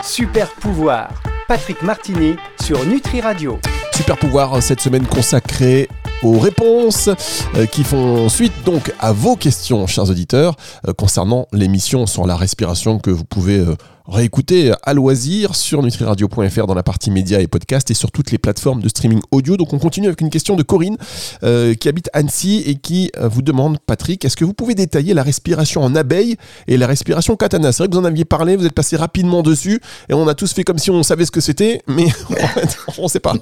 Super 0.03 0.50
pouvoir, 0.50 1.21
Patrick 1.47 1.81
Martini 1.83 2.36
sur 2.59 2.83
Nutri 2.88 3.21
Radio. 3.21 3.59
Super 3.93 4.17
pouvoir 4.17 4.63
cette 4.63 4.81
semaine 4.81 5.05
consacrée 5.05 5.88
aux 6.23 6.39
réponses 6.39 7.09
euh, 7.55 7.65
qui 7.65 7.83
font 7.83 8.29
suite 8.29 8.53
donc 8.65 8.93
à 8.99 9.11
vos 9.11 9.35
questions, 9.35 9.85
chers 9.87 10.09
auditeurs, 10.09 10.55
euh, 10.87 10.93
concernant 10.93 11.47
l'émission 11.51 12.05
sur 12.05 12.25
la 12.25 12.35
respiration 12.35 12.97
que 12.99 13.09
vous 13.09 13.25
pouvez 13.25 13.57
euh, 13.57 13.75
réécouter 14.07 14.71
à 14.83 14.93
loisir 14.93 15.55
sur 15.55 15.81
nutriradio.fr 15.83 16.67
dans 16.67 16.73
la 16.73 16.83
partie 16.83 17.11
médias 17.11 17.39
et 17.39 17.47
podcast 17.47 17.89
et 17.91 17.93
sur 17.93 18.11
toutes 18.11 18.31
les 18.31 18.37
plateformes 18.37 18.81
de 18.81 18.89
streaming 18.89 19.21
audio. 19.31 19.57
Donc 19.57 19.73
on 19.73 19.79
continue 19.79 20.07
avec 20.07 20.21
une 20.21 20.29
question 20.29 20.55
de 20.55 20.63
Corinne 20.63 20.97
qui 21.41 21.87
habite 21.87 22.09
Annecy 22.11 22.63
et 22.65 22.75
qui 22.75 23.11
vous 23.21 23.41
demande, 23.41 23.77
Patrick, 23.79 24.25
est-ce 24.25 24.35
que 24.35 24.43
vous 24.43 24.53
pouvez 24.53 24.75
détailler 24.75 25.13
la 25.13 25.23
respiration 25.23 25.81
en 25.81 25.95
abeille 25.95 26.35
et 26.67 26.75
la 26.75 26.85
respiration 26.85 27.37
katana? 27.37 27.71
C'est 27.71 27.83
vrai 27.83 27.87
que 27.87 27.93
vous 27.93 28.01
en 28.01 28.03
aviez 28.03 28.25
parlé, 28.25 28.57
vous 28.57 28.65
êtes 28.65 28.73
passé 28.73 28.97
rapidement 28.97 29.41
dessus 29.41 29.79
et 30.09 30.13
on 30.13 30.27
a 30.27 30.35
tous 30.35 30.51
fait 30.51 30.65
comme 30.65 30.79
si 30.79 30.91
on 30.91 31.01
savait 31.01 31.25
ce 31.25 31.31
que 31.31 31.39
c'était, 31.39 31.81
mais 31.87 32.07
on 32.97 33.03
ne 33.03 33.07
sait 33.07 33.21
pas. 33.21 33.35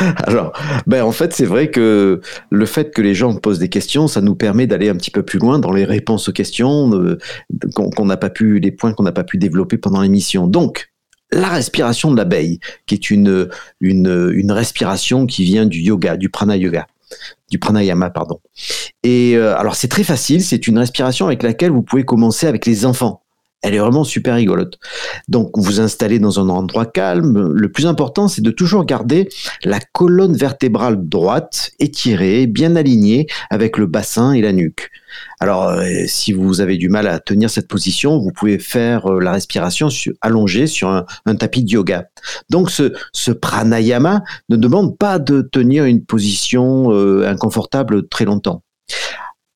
Alors, 0.26 0.52
ben 0.86 1.02
en 1.02 1.12
fait, 1.12 1.32
c'est 1.32 1.44
vrai 1.44 1.70
que 1.70 2.20
le 2.50 2.66
fait 2.66 2.92
que 2.92 3.02
les 3.02 3.14
gens 3.14 3.34
posent 3.36 3.58
des 3.58 3.68
questions, 3.68 4.08
ça 4.08 4.20
nous 4.20 4.34
permet 4.34 4.66
d'aller 4.66 4.88
un 4.88 4.96
petit 4.96 5.10
peu 5.10 5.22
plus 5.22 5.38
loin 5.38 5.58
dans 5.58 5.72
les 5.72 5.84
réponses 5.84 6.28
aux 6.28 6.32
questions 6.32 6.90
qu'on 7.74 8.06
n'a 8.06 8.16
pas 8.16 8.30
pu, 8.30 8.58
les 8.58 8.72
points 8.72 8.92
qu'on 8.92 9.02
n'a 9.02 9.12
pas 9.12 9.24
pu 9.24 9.38
développer 9.38 9.78
pendant 9.78 10.00
l'émission. 10.00 10.46
Donc, 10.46 10.90
la 11.32 11.48
respiration 11.48 12.10
de 12.10 12.16
l'abeille, 12.16 12.58
qui 12.86 12.94
est 12.94 13.10
une, 13.10 13.48
une, 13.80 14.32
une 14.34 14.52
respiration 14.52 15.26
qui 15.26 15.44
vient 15.44 15.66
du 15.66 15.78
yoga, 15.78 16.16
du 16.16 16.28
prana 16.28 16.56
yoga 16.56 16.86
du 17.50 17.58
pranayama, 17.58 18.10
pardon. 18.10 18.40
Et 19.02 19.34
euh, 19.34 19.56
alors 19.58 19.74
c'est 19.74 19.88
très 19.88 20.04
facile, 20.04 20.42
c'est 20.42 20.66
une 20.68 20.78
respiration 20.78 21.26
avec 21.26 21.42
laquelle 21.42 21.70
vous 21.70 21.82
pouvez 21.82 22.04
commencer 22.04 22.46
avec 22.46 22.66
les 22.66 22.86
enfants. 22.86 23.22
Elle 23.62 23.74
est 23.74 23.78
vraiment 23.78 24.04
super 24.04 24.36
rigolote. 24.36 24.78
Donc, 25.28 25.50
vous 25.56 25.80
installez 25.80 26.18
dans 26.18 26.40
un 26.40 26.48
endroit 26.48 26.86
calme. 26.86 27.52
Le 27.52 27.70
plus 27.70 27.86
important, 27.86 28.26
c'est 28.26 28.42
de 28.42 28.50
toujours 28.50 28.84
garder 28.84 29.28
la 29.64 29.80
colonne 29.80 30.34
vertébrale 30.34 31.08
droite, 31.08 31.70
étirée, 31.78 32.46
bien 32.46 32.74
alignée 32.76 33.26
avec 33.50 33.76
le 33.76 33.86
bassin 33.86 34.32
et 34.32 34.40
la 34.40 34.52
nuque. 34.52 34.90
Alors, 35.40 35.68
euh, 35.68 35.84
si 36.06 36.32
vous 36.32 36.60
avez 36.60 36.76
du 36.76 36.88
mal 36.88 37.06
à 37.06 37.18
tenir 37.18 37.50
cette 37.50 37.68
position, 37.68 38.18
vous 38.18 38.30
pouvez 38.30 38.58
faire 38.58 39.06
euh, 39.06 39.20
la 39.20 39.32
respiration 39.32 39.88
allongée 40.20 40.66
sur 40.66 40.88
un, 40.88 41.34
tapis 41.34 41.64
de 41.64 41.70
yoga. 41.70 42.08
Donc, 42.48 42.70
ce, 42.70 43.30
pranayama 43.32 44.22
ne 44.48 44.56
demande 44.56 44.96
pas 44.98 45.18
de 45.18 45.42
tenir 45.42 45.84
une 45.84 46.04
position 46.04 46.92
euh, 46.92 47.26
inconfortable 47.26 48.08
très 48.08 48.24
longtemps. 48.24 48.62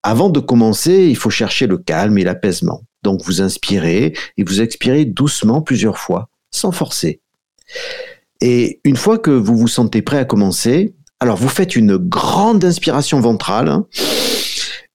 Avant 0.02 0.28
de 0.28 0.40
commencer, 0.40 1.06
il 1.08 1.16
faut 1.16 1.30
chercher 1.30 1.66
le 1.66 1.78
calme 1.78 2.18
et 2.18 2.25
l'apaisement. 2.25 2.82
Donc 3.04 3.23
vous 3.25 3.40
inspirez 3.40 4.14
et 4.37 4.42
vous 4.42 4.61
expirez 4.61 5.04
doucement 5.04 5.62
plusieurs 5.62 5.99
fois, 5.99 6.28
sans 6.50 6.73
forcer. 6.73 7.20
Et 8.40 8.80
une 8.84 8.96
fois 8.96 9.18
que 9.18 9.30
vous 9.30 9.56
vous 9.56 9.68
sentez 9.68 10.02
prêt 10.02 10.18
à 10.18 10.25
commencer, 10.25 10.94
alors 11.20 11.37
vous 11.37 11.49
faites 11.49 11.76
une 11.76 11.96
grande 11.96 12.64
inspiration 12.64 13.20
ventrale. 13.20 13.68
Hein, 13.68 13.87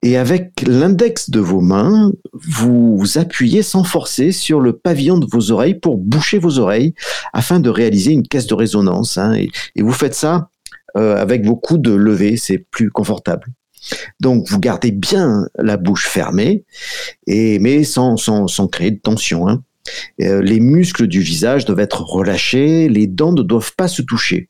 et 0.01 0.18
avec 0.18 0.63
l'index 0.66 1.30
de 1.30 1.39
vos 1.39 1.62
mains, 1.62 2.12
vous, 2.34 3.04
appuyez 3.16 3.63
sans 3.63 3.84
forcer 3.84 4.32
sur 4.32 4.60
le 4.62 4.74
pavillon 4.74 5.18
de 5.18 5.28
vos 5.30 5.51
oreilles 5.51 5.75
pour 5.75 5.98
boucher 5.98 6.39
vos 6.39 6.60
oreilles 6.60 6.94
afin 7.34 7.60
de 7.60 7.70
réaliser 7.70 8.12
une 8.12 8.28
caisse 8.28 8.48
de 8.48 8.54
résonance. 8.54 9.18
Hein. 9.18 9.34
et, 9.36 9.82
vous 9.82 9.92
faites 9.92 10.16
ça 10.16 10.50
euh, 10.98 11.18
avec 11.18 11.46
vos 11.46 11.56
coudes 11.56 11.88
levés, 11.88 12.38
c'est 12.38 12.58
plus 12.58 12.89
confortable. 12.89 13.48
Donc 14.20 14.48
vous 14.50 14.60
gardez 14.60 14.92
bien 14.92 15.48
la 15.58 15.78
bouche 15.78 16.08
fermée, 16.08 16.64
et, 17.28 17.60
mais 17.60 17.84
sans, 17.84 18.18
sans, 18.18 18.48
sans 18.48 18.68
créer 18.68 18.92
de 18.92 19.00
tension. 19.00 19.48
Hein. 19.48 19.64
Euh, 20.22 20.42
les 20.42 20.60
muscles 20.60 21.08
du 21.08 21.22
visage 21.22 21.66
doivent 21.66 21.80
être 21.80 22.02
relâchés, 22.02 22.90
les 22.90 23.08
dents 23.08 23.34
ne 23.34 23.42
doivent 23.42 23.76
pas 23.76 23.88
se 23.88 24.02
toucher. 24.02 24.50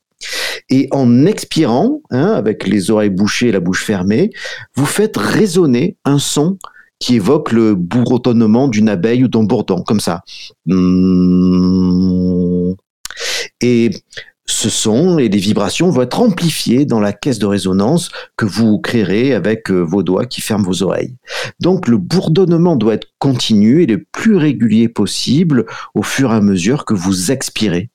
Et 0.69 0.87
en 0.91 1.25
expirant, 1.25 2.01
hein, 2.11 2.33
avec 2.33 2.67
les 2.67 2.91
oreilles 2.91 3.09
bouchées 3.09 3.47
et 3.47 3.51
la 3.51 3.59
bouche 3.59 3.83
fermée, 3.83 4.31
vous 4.75 4.85
faites 4.85 5.17
résonner 5.17 5.97
un 6.05 6.19
son 6.19 6.57
qui 6.99 7.15
évoque 7.15 7.53
le 7.53 7.75
bourdonnement 7.75 8.67
d'une 8.67 8.89
abeille 8.89 9.23
ou 9.23 9.29
d'un 9.29 9.43
bourdon, 9.43 9.81
comme 9.83 10.01
ça. 10.01 10.21
Et 13.61 13.89
ce 14.49 14.67
son 14.67 15.19
et 15.19 15.29
les 15.29 15.37
vibrations 15.37 15.91
vont 15.91 16.01
être 16.01 16.19
amplifiées 16.19 16.85
dans 16.85 16.99
la 16.99 17.13
caisse 17.13 17.37
de 17.37 17.45
résonance 17.45 18.09
que 18.35 18.45
vous 18.45 18.79
créerez 18.79 19.33
avec 19.33 19.69
euh, 19.69 19.79
vos 19.79 20.01
doigts 20.01 20.25
qui 20.25 20.41
ferment 20.41 20.65
vos 20.65 20.81
oreilles. 20.81 21.15
Donc 21.59 21.87
le 21.87 21.97
bourdonnement 21.97 22.75
doit 22.75 22.95
être 22.95 23.07
continu 23.19 23.83
et 23.83 23.85
le 23.85 24.03
plus 24.11 24.35
régulier 24.35 24.89
possible 24.89 25.65
au 25.93 26.01
fur 26.01 26.31
et 26.31 26.35
à 26.35 26.41
mesure 26.41 26.85
que 26.85 26.95
vous 26.95 27.31
expirez. 27.31 27.91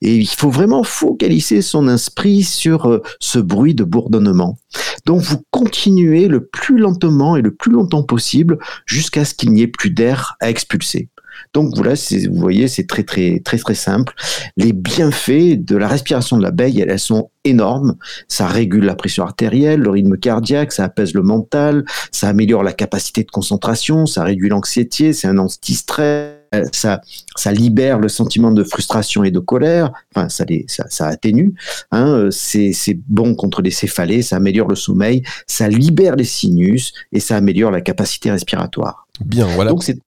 Et 0.00 0.16
il 0.16 0.26
faut 0.26 0.48
vraiment 0.48 0.82
focaliser 0.82 1.60
son 1.60 1.88
esprit 1.88 2.42
sur 2.42 2.86
euh, 2.86 3.02
ce 3.20 3.38
bruit 3.38 3.74
de 3.74 3.84
bourdonnement. 3.84 4.56
Donc 5.04 5.20
vous 5.20 5.42
continuez 5.50 6.26
le 6.26 6.46
plus 6.46 6.78
lentement 6.78 7.36
et 7.36 7.42
le 7.42 7.54
plus 7.54 7.70
longtemps 7.70 8.02
possible 8.02 8.58
jusqu'à 8.86 9.26
ce 9.26 9.34
qu'il 9.34 9.52
n'y 9.52 9.60
ait 9.60 9.66
plus 9.66 9.90
d'air 9.90 10.36
à 10.40 10.48
expulser. 10.48 11.10
Donc 11.54 11.74
voilà, 11.74 11.94
vous 11.94 12.40
voyez, 12.40 12.68
c'est 12.68 12.86
très 12.86 13.02
très 13.02 13.40
très 13.40 13.58
très 13.58 13.74
simple. 13.74 14.14
Les 14.56 14.72
bienfaits 14.72 15.64
de 15.64 15.76
la 15.76 15.88
respiration 15.88 16.36
de 16.36 16.42
l'abeille, 16.42 16.80
elles, 16.80 16.98
sont 16.98 17.30
énormes. 17.44 17.96
Ça 18.28 18.46
régule 18.46 18.84
la 18.84 18.94
pression 18.94 19.24
artérielle, 19.24 19.80
le 19.80 19.90
rythme 19.90 20.16
cardiaque, 20.16 20.72
ça 20.72 20.84
apaise 20.84 21.14
le 21.14 21.22
mental, 21.22 21.84
ça 22.12 22.28
améliore 22.28 22.62
la 22.62 22.72
capacité 22.72 23.22
de 23.22 23.30
concentration, 23.30 24.06
ça 24.06 24.24
réduit 24.24 24.48
l'anxiété, 24.48 25.12
c'est 25.12 25.28
un 25.28 25.38
anti-stress 25.38 26.38
ça, 26.72 27.00
ça 27.36 27.52
libère 27.52 27.98
le 27.98 28.08
sentiment 28.08 28.50
de 28.50 28.64
frustration 28.64 29.24
et 29.24 29.30
de 29.30 29.38
colère, 29.38 29.92
enfin 30.14 30.28
ça, 30.28 30.44
les, 30.44 30.64
ça, 30.68 30.84
ça 30.88 31.06
atténue, 31.06 31.54
hein, 31.90 32.28
c'est, 32.30 32.72
c'est 32.72 32.98
bon 33.08 33.34
contre 33.34 33.62
les 33.62 33.70
céphalées, 33.70 34.22
ça 34.22 34.36
améliore 34.36 34.68
le 34.68 34.76
sommeil, 34.76 35.22
ça 35.46 35.68
libère 35.68 36.16
les 36.16 36.24
sinus 36.24 36.92
et 37.12 37.20
ça 37.20 37.36
améliore 37.36 37.70
la 37.70 37.80
capacité 37.80 38.30
respiratoire. 38.30 39.06
Bien, 39.24 39.46
voilà. 39.46 39.70
Donc 39.70 39.84
c'est... 39.84 39.98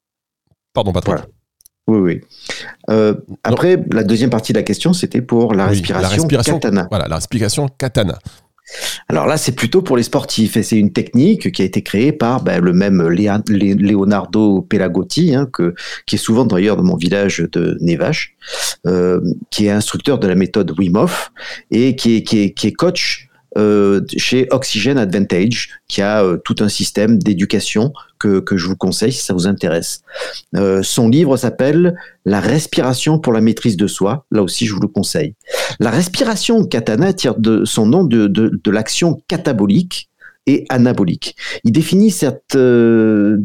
Pardon, 0.73 0.93
Patrick. 0.93 1.19
Oui, 1.87 1.97
oui. 1.99 2.21
Euh, 2.89 3.15
après, 3.43 3.77
la 3.91 4.03
deuxième 4.03 4.29
partie 4.29 4.53
de 4.53 4.57
la 4.57 4.63
question, 4.63 4.93
c'était 4.93 5.21
pour 5.21 5.53
la, 5.53 5.67
respiration, 5.67 6.01
la 6.01 6.07
respiration 6.07 6.59
katana. 6.59 6.87
Voilà, 6.89 7.07
la 7.07 7.15
respiration 7.15 7.67
katana. 7.67 8.19
Alors 9.09 9.25
là, 9.25 9.37
c'est 9.37 9.51
plutôt 9.51 9.81
pour 9.81 9.97
les 9.97 10.03
sportifs 10.03 10.55
et 10.55 10.63
c'est 10.63 10.77
une 10.77 10.93
technique 10.93 11.51
qui 11.51 11.61
a 11.61 11.65
été 11.65 11.81
créée 11.81 12.11
par 12.11 12.41
ben, 12.43 12.61
le 12.61 12.73
même 12.73 13.01
Leonardo 13.09 14.61
Pelagotti, 14.61 15.35
hein, 15.35 15.47
que, 15.51 15.75
qui 16.05 16.15
est 16.15 16.19
souvent 16.19 16.45
d'ailleurs 16.45 16.77
dans 16.77 16.83
mon 16.83 16.95
village 16.95 17.45
de 17.51 17.77
Nevache, 17.81 18.35
euh, 18.85 19.19
qui 19.49 19.65
est 19.65 19.71
instructeur 19.71 20.19
de 20.19 20.27
la 20.27 20.35
méthode 20.35 20.71
Wim 20.77 20.95
Hof 20.95 21.31
et 21.71 21.95
qui 21.95 22.17
est, 22.17 22.23
qui 22.23 22.43
est, 22.43 22.51
qui 22.51 22.67
est 22.67 22.71
coach 22.71 23.27
euh, 23.57 24.01
chez 24.17 24.47
Oxygen 24.51 24.97
Advantage, 24.97 25.69
qui 25.87 26.01
a 26.01 26.23
euh, 26.23 26.37
tout 26.37 26.55
un 26.59 26.69
système 26.69 27.17
d'éducation 27.17 27.91
que, 28.19 28.39
que, 28.39 28.55
je 28.55 28.67
vous 28.67 28.77
conseille 28.77 29.11
si 29.11 29.23
ça 29.23 29.33
vous 29.33 29.47
intéresse. 29.47 30.03
Euh, 30.55 30.83
son 30.83 31.09
livre 31.09 31.35
s'appelle 31.35 31.95
La 32.23 32.39
respiration 32.39 33.19
pour 33.19 33.33
la 33.33 33.41
maîtrise 33.41 33.77
de 33.77 33.87
soi. 33.87 34.25
Là 34.31 34.41
aussi, 34.43 34.65
je 34.65 34.73
vous 34.73 34.79
le 34.79 34.87
conseille. 34.87 35.35
La 35.79 35.89
respiration 35.89 36.63
katana 36.65 37.13
tire 37.13 37.35
son 37.65 37.85
nom 37.85 38.03
de, 38.03 38.27
de, 38.27 38.59
de 38.63 38.71
l'action 38.71 39.21
catabolique 39.27 40.09
et 40.47 40.65
anabolique. 40.69 41.35
Il 41.63 41.71
définit 41.71 42.09
cette 42.09 42.55
euh, 42.55 43.37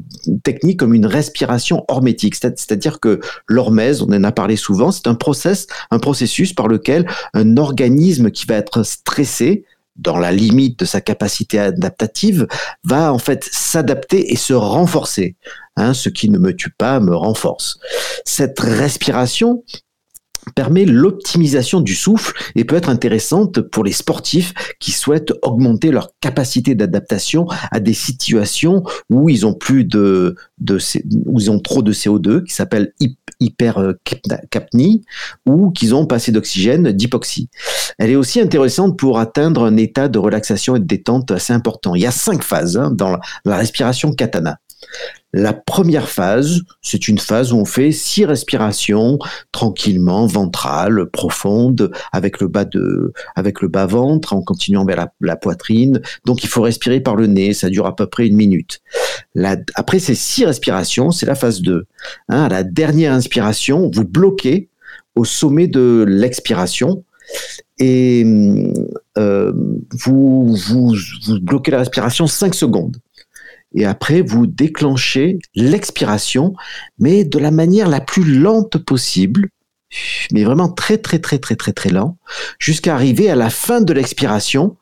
technique 0.44 0.78
comme 0.78 0.94
une 0.94 1.06
respiration 1.06 1.84
hormétique, 1.88 2.34
c'est-à-dire 2.34 3.00
que 3.00 3.20
l'hormèse, 3.46 4.02
on 4.02 4.06
en 4.06 4.25
a 4.25 4.32
parlé 4.32 4.56
souvent, 4.56 4.90
c'est 4.90 5.06
un 5.06 5.14
process, 5.14 5.66
un 5.90 5.98
processus 5.98 6.52
par 6.52 6.68
lequel 6.68 7.06
un 7.34 7.56
organisme 7.58 8.30
qui 8.30 8.46
va 8.46 8.54
être 8.54 8.82
stressé 8.82 9.64
dans 9.98 10.18
la 10.18 10.32
limite 10.32 10.78
de 10.80 10.84
sa 10.84 11.00
capacité 11.00 11.58
adaptative, 11.58 12.46
va 12.84 13.12
en 13.12 13.18
fait 13.18 13.48
s'adapter 13.50 14.32
et 14.32 14.36
se 14.36 14.52
renforcer. 14.52 15.36
Hein, 15.76 15.92
ce 15.92 16.08
qui 16.08 16.30
ne 16.30 16.38
me 16.38 16.56
tue 16.56 16.70
pas 16.70 17.00
me 17.00 17.14
renforce. 17.14 17.78
Cette 18.24 18.60
respiration 18.60 19.62
permet 20.54 20.84
l'optimisation 20.84 21.80
du 21.80 21.94
souffle 21.94 22.32
et 22.54 22.64
peut 22.64 22.76
être 22.76 22.88
intéressante 22.88 23.60
pour 23.60 23.84
les 23.84 23.92
sportifs 23.92 24.54
qui 24.78 24.92
souhaitent 24.92 25.32
augmenter 25.42 25.90
leur 25.90 26.10
capacité 26.20 26.74
d'adaptation 26.74 27.46
à 27.70 27.80
des 27.80 27.94
situations 27.94 28.82
où 29.10 29.28
ils 29.28 29.44
ont 29.46 29.54
plus 29.54 29.84
de, 29.84 30.36
trop 31.64 31.82
de 31.82 31.92
CO2 31.92 32.44
qui 32.44 32.54
s'appelle 32.54 32.92
hypercapnie 33.40 35.02
ou 35.46 35.70
qu'ils 35.70 35.94
ont 35.94 36.06
pas 36.06 36.16
assez 36.16 36.32
d'oxygène 36.32 36.92
d'hypoxie. 36.92 37.48
Elle 37.98 38.10
est 38.10 38.16
aussi 38.16 38.40
intéressante 38.40 38.98
pour 38.98 39.18
atteindre 39.18 39.64
un 39.64 39.76
état 39.76 40.08
de 40.08 40.18
relaxation 40.18 40.76
et 40.76 40.80
de 40.80 40.84
détente 40.84 41.30
assez 41.30 41.52
important. 41.52 41.94
Il 41.94 42.02
y 42.02 42.06
a 42.06 42.10
cinq 42.10 42.42
phases 42.42 42.76
hein, 42.76 42.90
dans 42.90 43.18
la 43.44 43.56
respiration 43.56 44.12
katana. 44.12 44.58
La 45.37 45.52
première 45.52 46.09
phase, 46.09 46.62
c'est 46.81 47.09
une 47.09 47.19
phase 47.19 47.52
où 47.52 47.59
on 47.59 47.66
fait 47.66 47.93
six 47.93 48.25
respirations 48.25 49.19
tranquillement, 49.52 50.26
ventrales, 50.26 51.11
profondes, 51.11 51.93
avec 52.11 52.40
le 52.40 52.49
bas 52.49 52.64
de, 52.64 53.12
avec 53.35 53.61
le 53.61 53.69
bas 53.69 53.85
ventre, 53.85 54.33
en 54.33 54.40
continuant 54.40 54.87
vers 54.87 55.09
la, 55.21 55.37
poitrine. 55.37 56.00
Donc 56.25 56.43
il 56.43 56.49
faut 56.49 56.62
respirer 56.62 57.00
par 57.00 57.16
le 57.16 57.26
nez, 57.26 57.52
ça 57.52 57.69
dure 57.69 57.85
à 57.85 57.95
peu 57.95 58.07
près 58.07 58.26
une 58.26 58.37
minute. 58.37 58.81
après 59.75 59.99
ces 59.99 60.14
six 60.14 60.47
respirations, 60.47 61.11
c'est 61.11 61.26
la 61.26 61.35
phase 61.35 61.61
2. 61.61 61.85
Hein, 62.31 62.49
la 62.49 62.62
dernière 62.62 63.12
inspiration, 63.12 63.90
vous 63.93 64.07
bloquez 64.07 64.71
au 65.16 65.26
sommet 65.26 65.66
de 65.69 66.02
l'expiration 66.09 67.05
et 67.78 68.25
euh, 69.19 69.52
vous, 69.93 70.57
vous, 70.57 70.95
vous 71.26 71.40
bloquez 71.40 71.73
la 71.73 71.78
respiration 71.81 72.26
5 72.26 72.55
secondes 72.55 72.97
et 73.76 73.85
après 73.85 74.23
vous 74.23 74.47
déclenchez 74.47 75.38
l'expiration, 75.54 76.54
mais 76.99 77.25
de 77.25 77.38
la 77.38 77.50
manière 77.50 77.88
la 77.88 78.00
plus 78.00 78.38
lente 78.38 78.78
possible, 78.78 79.50
mais 80.33 80.42
vraiment 80.42 80.68
très 80.68 80.99
très 80.99 81.21
très 81.21 81.38
très 81.38 81.54
très 81.54 81.73
très 81.73 81.90
lent, 81.90 82.18
jusqu'à 82.59 82.95
arriver 82.95 83.30
à 83.30 83.37
la 83.37 83.50
fin 83.50 83.80
de 83.80 83.92
l'expiration. 83.92 84.76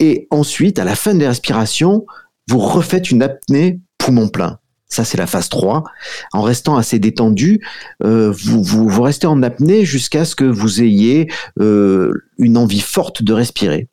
Et 0.00 0.26
ensuite, 0.30 0.78
à 0.78 0.84
la 0.84 0.94
fin 0.94 1.14
de 1.14 1.20
l'expiration, 1.20 2.04
vous 2.48 2.58
refaites 2.58 3.10
une 3.10 3.22
apnée 3.22 3.80
poumon 3.96 4.28
plein. 4.28 4.58
Ça, 4.88 5.04
c'est 5.04 5.18
la 5.18 5.26
phase 5.26 5.48
3. 5.48 5.84
En 6.32 6.42
restant 6.42 6.76
assez 6.76 6.98
détendu, 6.98 7.60
euh, 8.04 8.32
vous, 8.32 9.02
restez 9.02 9.26
en 9.26 9.42
apnée 9.42 9.84
jusqu'à 9.84 10.24
ce 10.24 10.36
que 10.36 10.44
vous 10.44 10.80
ayez 10.80 11.28
euh, 11.60 12.12
une 12.38 12.56
envie 12.56 12.80
forte 12.80 13.22
de 13.22 13.32
respirer. 13.32 13.88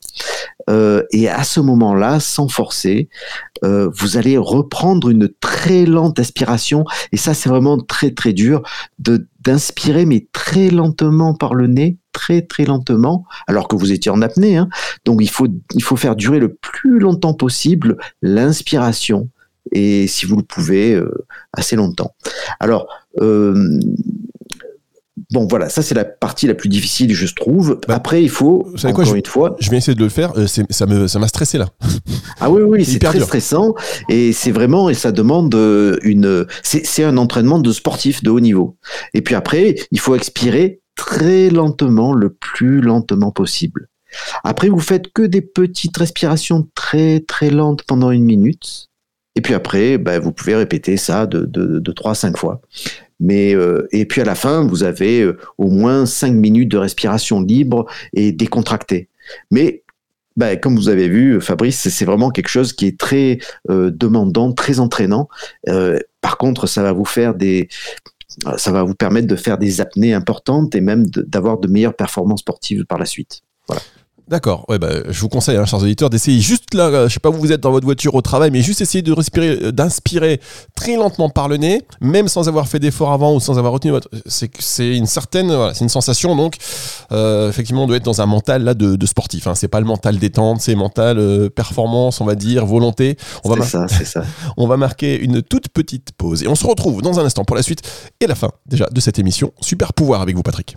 Euh, 0.69 1.03
et 1.11 1.29
à 1.29 1.43
ce 1.43 1.59
moment-là, 1.59 2.19
sans 2.19 2.47
forcer, 2.47 3.09
euh, 3.63 3.89
vous 3.93 4.17
allez 4.17 4.37
reprendre 4.37 5.09
une 5.09 5.29
très 5.39 5.85
lente 5.85 6.19
aspiration. 6.19 6.85
Et 7.11 7.17
ça, 7.17 7.33
c'est 7.33 7.49
vraiment 7.49 7.79
très 7.79 8.11
très 8.11 8.33
dur 8.33 8.61
d'inspirer, 8.99 10.05
mais 10.05 10.27
très 10.31 10.69
lentement 10.69 11.33
par 11.33 11.53
le 11.53 11.67
nez, 11.67 11.97
très 12.11 12.41
très 12.41 12.65
lentement, 12.65 13.25
alors 13.47 13.67
que 13.67 13.75
vous 13.75 13.91
étiez 13.91 14.11
en 14.11 14.21
apnée. 14.21 14.57
Hein. 14.57 14.69
Donc 15.05 15.19
il 15.21 15.29
faut 15.29 15.47
il 15.73 15.83
faut 15.83 15.95
faire 15.95 16.15
durer 16.15 16.39
le 16.39 16.53
plus 16.53 16.99
longtemps 16.99 17.33
possible 17.33 17.97
l'inspiration. 18.21 19.29
Et 19.71 20.07
si 20.07 20.25
vous 20.25 20.35
le 20.35 20.43
pouvez, 20.43 20.93
euh, 20.93 21.25
assez 21.53 21.75
longtemps. 21.75 22.13
Alors, 22.59 22.87
Bon, 25.31 25.47
voilà, 25.47 25.69
ça 25.69 25.81
c'est 25.81 25.95
la 25.95 26.05
partie 26.05 26.47
la 26.47 26.53
plus 26.53 26.69
difficile, 26.69 27.13
je 27.13 27.33
trouve. 27.33 27.79
Bah, 27.87 27.95
Après, 27.95 28.23
il 28.23 28.29
faut, 28.29 28.67
encore 28.75 28.93
quoi, 28.93 29.03
je, 29.05 29.15
une 29.15 29.25
fois... 29.25 29.55
Je 29.59 29.69
vais 29.69 29.77
essayer 29.77 29.95
de 29.95 30.03
le 30.03 30.09
faire, 30.09 30.33
euh, 30.37 30.47
ça 30.47 30.85
m'a 30.85 31.07
ça 31.07 31.27
stressé 31.27 31.57
là. 31.57 31.69
Ah 32.39 32.49
oui, 32.49 32.61
oui, 32.61 32.83
c'est 32.85 32.99
très 32.99 33.19
stressant. 33.19 33.73
Et 34.09 34.33
c'est 34.33 34.51
vraiment, 34.51 34.89
et 34.89 34.93
ça 34.93 35.11
demande 35.11 35.53
euh, 35.55 35.97
une... 36.01 36.45
C'est 36.63 37.03
un 37.03 37.17
entraînement 37.17 37.59
de 37.59 37.71
sportif 37.71 38.23
de 38.23 38.29
haut 38.29 38.39
niveau. 38.39 38.77
Et 39.13 39.21
puis 39.21 39.35
après, 39.35 39.75
il 39.91 39.99
faut 39.99 40.15
expirer 40.15 40.81
très 40.95 41.49
lentement, 41.49 42.13
le 42.13 42.29
plus 42.33 42.81
lentement 42.81 43.31
possible. 43.31 43.87
Après, 44.43 44.69
vous 44.69 44.79
faites 44.79 45.11
que 45.13 45.23
des 45.23 45.41
petites 45.41 45.97
respirations 45.97 46.67
très 46.75 47.21
très 47.21 47.49
lentes 47.49 47.83
pendant 47.83 48.11
une 48.11 48.25
minute. 48.25 48.89
Et 49.35 49.41
puis 49.41 49.53
après, 49.53 49.97
ben, 49.97 50.19
vous 50.19 50.31
pouvez 50.31 50.55
répéter 50.55 50.97
ça 50.97 51.25
de, 51.25 51.45
de, 51.45 51.79
de 51.79 51.91
3 51.91 52.11
à 52.11 52.15
5 52.15 52.37
fois. 52.37 52.61
Mais, 53.23 53.55
euh, 53.55 53.87
et 53.93 54.05
puis 54.05 54.19
à 54.19 54.25
la 54.25 54.35
fin, 54.35 54.67
vous 54.67 54.83
avez 54.83 55.21
euh, 55.21 55.37
au 55.57 55.69
moins 55.69 56.05
5 56.05 56.33
minutes 56.33 56.69
de 56.69 56.77
respiration 56.77 57.39
libre 57.41 57.85
et 58.11 58.33
décontractée. 58.33 59.07
Mais 59.49 59.81
ben, 60.35 60.59
comme 60.59 60.75
vous 60.75 60.89
avez 60.89 61.07
vu, 61.07 61.39
Fabrice, 61.39 61.87
c'est 61.87 62.05
vraiment 62.05 62.31
quelque 62.31 62.49
chose 62.49 62.73
qui 62.73 62.85
est 62.85 62.99
très 62.99 63.39
euh, 63.69 63.91
demandant, 63.91 64.51
très 64.51 64.79
entraînant. 64.79 65.29
Par 66.19 66.37
contre, 66.37 66.67
ça 66.67 66.83
va 66.83 66.91
vous 66.91 67.05
faire 67.05 67.33
des, 67.33 67.69
ça 68.57 68.71
va 68.71 68.83
vous 68.83 68.95
permettre 68.95 69.27
de 69.27 69.35
faire 69.37 69.57
des 69.57 69.79
apnées 69.79 70.13
importantes 70.13 70.75
et 70.75 70.81
même 70.81 71.05
d'avoir 71.05 71.59
de, 71.59 71.69
meilleures 71.69 71.95
performances 71.95 72.41
sportives 72.41 72.83
par 72.85 72.97
la 72.97 73.05
suite. 73.05 73.41
Voilà. 73.67 73.81
D'accord, 74.27 74.65
ouais, 74.69 74.79
bah, 74.79 74.89
je 75.09 75.19
vous 75.19 75.29
conseille, 75.29 75.57
hein, 75.57 75.65
chers 75.65 75.81
auditeurs, 75.81 76.09
d'essayer 76.09 76.39
juste 76.39 76.73
là, 76.73 76.85
euh, 76.85 77.09
je 77.09 77.13
sais 77.13 77.19
pas 77.19 77.29
où 77.29 77.33
vous 77.33 77.51
êtes 77.51 77.59
dans 77.59 77.71
votre 77.71 77.85
voiture 77.85 78.15
au 78.15 78.21
travail, 78.21 78.51
mais 78.51 78.61
juste 78.61 78.79
essayer 78.79 79.01
de 79.01 79.11
respirer, 79.11 79.49
euh, 79.61 79.71
d'inspirer 79.71 80.39
très 80.75 80.95
lentement 80.95 81.29
par 81.29 81.49
le 81.49 81.57
nez, 81.57 81.81
même 81.99 82.27
sans 82.27 82.47
avoir 82.47 82.67
fait 82.67 82.79
d'effort 82.79 83.11
avant 83.11 83.35
ou 83.35 83.39
sans 83.39 83.57
avoir 83.57 83.73
retenu 83.73 83.91
votre. 83.91 84.09
C'est 84.25 84.49
c'est 84.59 84.95
une 84.95 85.07
certaine, 85.07 85.47
voilà, 85.47 85.73
c'est 85.73 85.83
une 85.83 85.89
sensation 85.89 86.35
donc. 86.35 86.55
Euh, 87.11 87.49
effectivement, 87.49 87.83
on 87.83 87.87
doit 87.87 87.97
être 87.97 88.05
dans 88.05 88.21
un 88.21 88.25
mental 88.25 88.63
là 88.63 88.73
de, 88.73 88.95
de 88.95 89.05
sportif. 89.05 89.47
Hein. 89.47 89.55
C'est 89.55 89.67
pas 89.67 89.79
le 89.79 89.85
mental 89.85 90.17
détente, 90.17 90.61
c'est 90.61 90.75
mental 90.75 91.19
euh, 91.19 91.49
performance, 91.49 92.21
on 92.21 92.25
va 92.25 92.35
dire 92.35 92.65
volonté. 92.65 93.17
On 93.43 93.49
va 93.49 93.63
ça, 93.65 93.87
c'est 93.87 94.05
ça. 94.05 94.23
on 94.57 94.67
va 94.67 94.77
marquer 94.77 95.19
une 95.19 95.41
toute 95.41 95.69
petite 95.69 96.11
pause 96.17 96.43
et 96.43 96.47
on 96.47 96.55
se 96.55 96.65
retrouve 96.65 97.01
dans 97.01 97.19
un 97.19 97.25
instant 97.25 97.43
pour 97.43 97.55
la 97.55 97.63
suite 97.63 97.81
et 98.19 98.27
la 98.27 98.35
fin 98.35 98.51
déjà 98.65 98.87
de 98.91 98.99
cette 99.01 99.19
émission. 99.19 99.51
Super 99.59 99.93
pouvoir 99.93 100.21
avec 100.21 100.35
vous, 100.35 100.43
Patrick. 100.43 100.75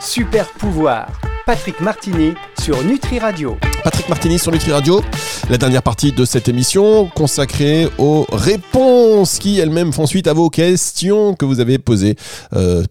Super 0.00 0.48
pouvoir. 0.52 1.08
Patrick 1.46 1.80
Martini 1.80 2.34
sur 2.60 2.69
Nutri 2.78 3.18
Radio. 3.18 3.56
Patrick 3.82 4.08
Martini 4.08 4.38
sur 4.38 4.52
Nutri 4.52 4.70
Radio, 4.70 5.02
la 5.50 5.58
dernière 5.58 5.82
partie 5.82 6.12
de 6.12 6.24
cette 6.24 6.48
émission 6.48 7.10
consacrée 7.14 7.88
aux 7.98 8.26
réponses 8.32 9.38
qui 9.38 9.58
elles-mêmes 9.58 9.92
font 9.92 10.06
suite 10.06 10.28
à 10.28 10.32
vos 10.32 10.50
questions 10.50 11.34
que 11.34 11.44
vous 11.44 11.58
avez 11.58 11.78
posées. 11.78 12.14
Euh, 12.54 12.84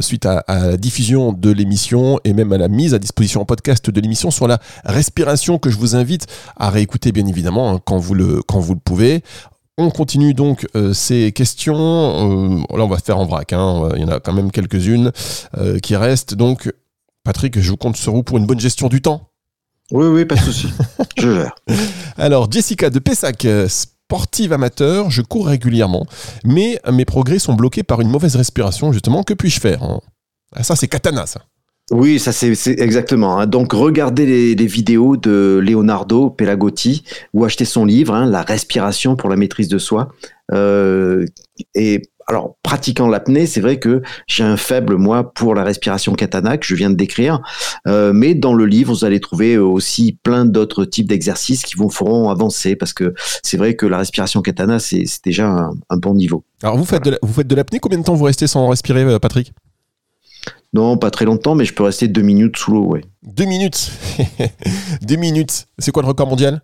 suite 0.00 0.26
à, 0.26 0.44
la 0.48 0.76
diffusion 0.76 1.32
de 1.32 1.50
l'émission 1.50 2.20
et 2.24 2.32
même 2.32 2.52
à 2.52 2.58
la 2.58 2.68
mise 2.68 2.94
à 2.94 2.98
disposition 2.98 3.42
en 3.42 3.44
podcast 3.44 3.90
de 3.90 4.00
l'émission 4.00 4.30
sur 4.30 4.46
la 4.46 4.58
respiration 4.84 5.58
que 5.58 5.70
je 5.70 5.76
vous 5.76 5.96
invite 5.96 6.26
à 6.56 6.70
réécouter 6.70 7.12
bien 7.12 7.26
évidemment 7.26 7.74
hein, 7.74 7.80
quand, 7.84 7.98
vous 7.98 8.14
le, 8.14 8.42
quand 8.46 8.60
vous 8.60 8.74
le 8.74 8.80
pouvez. 8.80 9.22
On 9.76 9.90
continue 9.90 10.32
donc 10.34 10.66
euh, 10.74 10.94
ces 10.94 11.32
questions. 11.32 11.74
Euh, 11.76 12.76
là, 12.76 12.84
on 12.84 12.88
va 12.88 12.96
faire 12.96 13.18
en 13.18 13.26
vrac. 13.26 13.52
Hein. 13.52 13.90
Il 13.96 14.02
y 14.02 14.04
en 14.04 14.08
a 14.08 14.20
quand 14.20 14.32
même 14.32 14.50
quelques-unes 14.50 15.12
euh, 15.58 15.78
qui 15.78 15.96
restent. 15.96 16.34
Donc, 16.34 16.72
Patrick, 17.26 17.58
je 17.60 17.70
vous 17.70 17.76
compte 17.76 17.96
sur 17.96 18.12
vous 18.12 18.22
pour 18.22 18.38
une 18.38 18.46
bonne 18.46 18.60
gestion 18.60 18.86
du 18.86 19.02
temps. 19.02 19.30
Oui, 19.90 20.06
oui, 20.06 20.24
pas 20.24 20.36
de 20.36 20.40
souci. 20.40 20.68
je 21.18 21.34
gère. 21.34 21.56
Alors, 22.16 22.50
Jessica 22.50 22.88
de 22.88 23.00
Pessac, 23.00 23.44
sportive 23.66 24.52
amateur, 24.52 25.10
je 25.10 25.22
cours 25.22 25.48
régulièrement, 25.48 26.06
mais 26.44 26.80
mes 26.88 27.04
progrès 27.04 27.40
sont 27.40 27.54
bloqués 27.54 27.82
par 27.82 28.00
une 28.00 28.08
mauvaise 28.08 28.36
respiration, 28.36 28.92
justement. 28.92 29.24
Que 29.24 29.34
puis-je 29.34 29.58
faire 29.58 29.82
hein? 29.82 30.00
Ah, 30.54 30.62
Ça, 30.62 30.76
c'est 30.76 30.86
katana, 30.86 31.26
ça. 31.26 31.40
Oui, 31.92 32.18
ça 32.18 32.32
c'est 32.32 32.50
exactement. 32.80 33.38
Hein. 33.38 33.46
Donc 33.46 33.72
regardez 33.72 34.26
les, 34.26 34.54
les, 34.56 34.66
vidéos 34.66 35.16
de 35.16 35.60
Leonardo 35.62 36.30
Pelagotti 36.30 37.04
ou 37.32 37.44
achetez 37.44 37.64
son 37.64 37.84
livre, 37.84 38.12
hein, 38.12 38.26
La 38.26 38.42
respiration 38.42 39.14
pour 39.14 39.28
la 39.28 39.36
maîtrise 39.36 39.68
de 39.68 39.78
soi. 39.78 40.08
Euh, 40.52 41.26
et 41.74 42.02
alors, 42.28 42.56
pratiquant 42.64 43.06
l'apnée, 43.06 43.46
c'est 43.46 43.60
vrai 43.60 43.78
que 43.78 44.02
j'ai 44.26 44.42
un 44.42 44.56
faible, 44.56 44.96
moi, 44.96 45.32
pour 45.32 45.54
la 45.54 45.62
respiration 45.62 46.12
katana 46.14 46.58
que 46.58 46.66
je 46.66 46.74
viens 46.74 46.90
de 46.90 46.96
décrire. 46.96 47.40
Euh, 47.86 48.12
mais 48.12 48.34
dans 48.34 48.52
le 48.52 48.66
livre, 48.66 48.92
vous 48.92 49.04
allez 49.04 49.20
trouver 49.20 49.58
aussi 49.58 50.18
plein 50.24 50.44
d'autres 50.44 50.84
types 50.84 51.06
d'exercices 51.06 51.62
qui 51.62 51.76
vous 51.76 51.88
feront 51.88 52.28
avancer 52.28 52.74
parce 52.74 52.92
que 52.92 53.14
c'est 53.44 53.56
vrai 53.56 53.76
que 53.76 53.86
la 53.86 53.98
respiration 53.98 54.42
katana, 54.42 54.80
c'est 54.80 55.04
déjà 55.24 55.48
un, 55.48 55.70
un, 55.88 55.96
bon 55.98 56.14
niveau. 56.14 56.42
Alors, 56.64 56.76
vous 56.76 56.84
faites 56.84 57.04
voilà. 57.04 57.44
de 57.44 57.54
l'apnée. 57.54 57.78
Combien 57.78 57.98
de 57.98 58.04
temps 58.04 58.14
vous 58.14 58.24
restez 58.24 58.48
sans 58.48 58.66
respirer, 58.68 59.02
euh, 59.02 59.20
Patrick? 59.20 59.52
Non, 60.76 60.96
pas 60.98 61.10
très 61.10 61.24
longtemps, 61.24 61.54
mais 61.54 61.64
je 61.64 61.74
peux 61.74 61.82
rester 61.84 62.06
deux 62.08 62.22
minutes 62.22 62.56
sous 62.56 62.70
l'eau, 62.72 62.84
ouais. 62.86 63.02
Deux 63.22 63.44
minutes 63.46 63.90
Deux 65.02 65.16
minutes 65.16 65.66
C'est 65.78 65.90
quoi 65.90 66.02
le 66.02 66.08
record 66.08 66.28
mondial? 66.28 66.62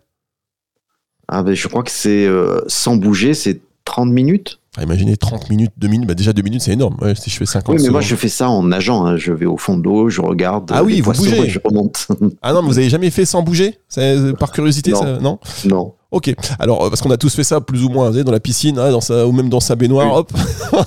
Ah 1.27 1.43
ben, 1.43 1.53
Je 1.53 1.67
crois 1.67 1.83
que 1.83 1.91
c'est, 1.91 2.25
euh, 2.25 2.61
sans 2.67 2.95
bouger, 2.95 3.33
c'est 3.33 3.61
30 3.85 4.09
minutes. 4.09 4.59
Ah, 4.77 4.83
imaginez 4.83 5.15
30 5.17 5.49
minutes, 5.51 5.71
2 5.77 5.87
minutes, 5.87 6.07
bah 6.07 6.15
déjà 6.15 6.33
2 6.33 6.41
minutes 6.41 6.61
c'est 6.61 6.71
énorme. 6.73 6.97
Ouais, 6.99 7.13
si 7.13 7.29
je 7.29 7.37
fais 7.37 7.45
50 7.45 7.67
Oui, 7.69 7.73
mais 7.75 7.79
secondes. 7.79 7.91
moi 7.91 8.01
je 8.01 8.15
fais 8.15 8.27
ça 8.29 8.49
en 8.49 8.63
nageant. 8.63 9.05
Hein. 9.05 9.17
Je 9.17 9.31
vais 9.31 9.45
au 9.45 9.57
fond 9.57 9.77
de 9.77 9.83
l'eau, 9.83 10.09
je 10.09 10.19
regarde. 10.19 10.71
Ah 10.73 10.83
oui, 10.83 10.99
vous 10.99 11.11
bougez. 11.13 11.47
je 11.47 11.59
remonte. 11.63 12.07
Ah 12.41 12.53
non, 12.53 12.63
mais 12.63 12.69
vous 12.69 12.79
avez 12.79 12.89
jamais 12.89 13.11
fait 13.11 13.25
sans 13.25 13.43
bouger? 13.43 13.77
C'est- 13.87 14.33
Par 14.39 14.51
curiosité, 14.51 14.91
Non. 14.91 14.99
ça 15.01 15.19
Non? 15.19 15.39
Non. 15.65 15.93
Ok. 16.13 16.31
Alors, 16.59 16.85
euh, 16.85 16.89
parce 16.89 17.01
qu'on 17.01 17.09
a 17.09 17.17
tous 17.17 17.35
fait 17.35 17.43
ça 17.43 17.59
plus 17.59 17.83
ou 17.83 17.89
moins, 17.89 18.07
vous 18.07 18.13
savez, 18.13 18.23
dans 18.23 18.31
la 18.31 18.39
piscine, 18.39 18.77
hein, 18.77 18.91
dans 18.91 19.01
sa, 19.01 19.25
ou 19.25 19.31
même 19.31 19.49
dans 19.49 19.59
sa 19.59 19.75
baignoire, 19.75 20.23
Oui. 20.31 20.81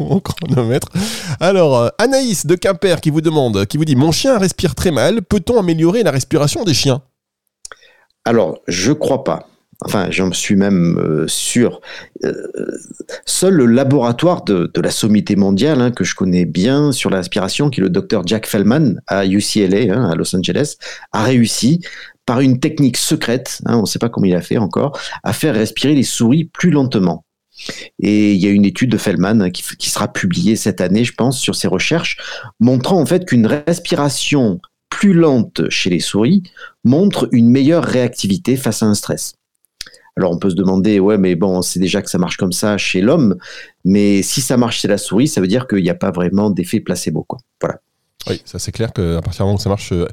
hop, 0.00 0.22
chronomètre. 0.24 0.88
Alors, 1.38 1.78
euh, 1.78 1.88
Anaïs 1.98 2.44
de 2.44 2.56
Quimper 2.56 3.00
qui 3.00 3.10
vous 3.10 3.20
demande, 3.20 3.66
qui 3.66 3.76
vous 3.76 3.84
dit 3.84 3.94
Mon 3.94 4.10
chien 4.10 4.36
respire 4.36 4.74
très 4.74 4.90
mal, 4.90 5.22
peut-on 5.22 5.60
améliorer 5.60 6.02
la 6.02 6.10
respiration 6.10 6.64
des 6.64 6.74
chiens? 6.74 7.02
Alors, 8.24 8.58
je 8.66 8.92
crois 8.92 9.22
pas. 9.22 9.46
Enfin, 9.84 10.06
j'en 10.10 10.32
suis 10.32 10.56
même 10.56 10.98
euh, 10.98 11.26
sûr. 11.28 11.80
Euh, 12.24 12.32
seul 13.26 13.54
le 13.54 13.66
laboratoire 13.66 14.42
de, 14.44 14.70
de 14.72 14.80
la 14.80 14.90
sommité 14.90 15.36
mondiale, 15.36 15.80
hein, 15.80 15.90
que 15.90 16.04
je 16.04 16.14
connais 16.14 16.46
bien 16.46 16.90
sur 16.90 17.10
la 17.10 17.18
respiration, 17.18 17.70
qui 17.70 17.80
est 17.80 17.82
le 17.82 17.90
docteur 17.90 18.22
Jack 18.26 18.46
Feldman 18.46 19.00
à 19.06 19.26
UCLA, 19.26 19.94
hein, 19.94 20.10
à 20.10 20.14
Los 20.14 20.34
Angeles, 20.34 20.76
a 21.12 21.22
réussi 21.24 21.80
par 22.26 22.40
une 22.40 22.60
technique 22.60 22.96
secrète, 22.96 23.60
hein, 23.66 23.76
on 23.76 23.82
ne 23.82 23.86
sait 23.86 23.98
pas 23.98 24.08
comment 24.08 24.26
il 24.26 24.34
a 24.34 24.40
fait 24.40 24.58
encore, 24.58 24.98
à 25.22 25.32
faire 25.32 25.54
respirer 25.54 25.94
les 25.94 26.02
souris 26.02 26.44
plus 26.44 26.70
lentement. 26.70 27.24
Et 28.00 28.32
il 28.32 28.40
y 28.40 28.46
a 28.46 28.50
une 28.50 28.64
étude 28.64 28.90
de 28.90 28.98
Feldman 28.98 29.42
hein, 29.42 29.50
qui, 29.50 29.90
sera 29.90 30.12
publiée 30.12 30.56
cette 30.56 30.80
année, 30.80 31.04
je 31.04 31.14
pense, 31.14 31.38
sur 31.38 31.54
ses 31.54 31.68
recherches, 31.68 32.18
montrant 32.60 33.00
en 33.00 33.06
fait 33.06 33.26
qu'une 33.26 33.46
respiration 33.46 34.60
plus 34.90 35.12
lente 35.12 35.68
chez 35.70 35.90
les 35.90 36.00
souris 36.00 36.42
montre 36.82 37.28
une 37.32 37.50
meilleure 37.50 37.84
réactivité 37.84 38.56
face 38.56 38.82
à 38.82 38.86
un 38.86 38.94
stress. 38.94 39.34
Alors 40.16 40.30
on 40.30 40.38
peut 40.38 40.50
se 40.50 40.54
demander, 40.54 41.00
ouais, 41.00 41.18
mais 41.18 41.34
bon, 41.34 41.62
c'est 41.62 41.80
déjà 41.80 42.00
que 42.00 42.10
ça 42.10 42.18
marche 42.18 42.36
comme 42.36 42.52
ça 42.52 42.78
chez 42.78 43.00
l'homme, 43.00 43.36
mais 43.84 44.22
si 44.22 44.40
ça 44.40 44.56
marche 44.56 44.80
chez 44.80 44.88
la 44.88 44.98
souris, 44.98 45.26
ça 45.26 45.40
veut 45.40 45.48
dire 45.48 45.66
qu'il 45.66 45.82
n'y 45.82 45.90
a 45.90 45.96
pas 45.96 46.12
vraiment 46.12 46.50
d'effet 46.50 46.80
placebo, 46.80 47.24
quoi. 47.24 47.38
Voilà. 47.60 47.80
Oui, 48.28 48.40
ça 48.44 48.58
c'est 48.58 48.72
clair 48.72 48.92
qu'à 48.92 49.20
partir 49.22 49.44
du 49.44 49.48
moment 49.48 49.54
où 49.56 49.58
ça 49.60 49.68
marche. 49.68 49.92
euh, 49.92 50.06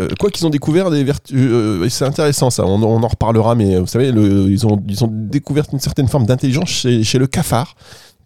euh, 0.00 0.08
quoi 0.18 0.30
qu'ils 0.30 0.46
ont 0.46 0.50
découvert 0.50 0.90
des 0.90 1.04
vertus. 1.04 1.36
euh, 1.38 1.86
c'est 1.88 2.04
intéressant 2.04 2.50
ça, 2.50 2.64
on, 2.66 2.82
on 2.82 3.02
en 3.02 3.08
reparlera, 3.08 3.54
mais 3.54 3.78
vous 3.78 3.86
savez, 3.86 4.10
le- 4.12 4.48
ils, 4.50 4.66
ont, 4.66 4.82
ils 4.88 5.04
ont 5.04 5.08
découvert 5.10 5.64
une 5.72 5.80
certaine 5.80 6.08
forme 6.08 6.26
d'intelligence 6.26 6.70
chez, 6.70 7.04
chez 7.04 7.18
le 7.18 7.26
cafard. 7.26 7.74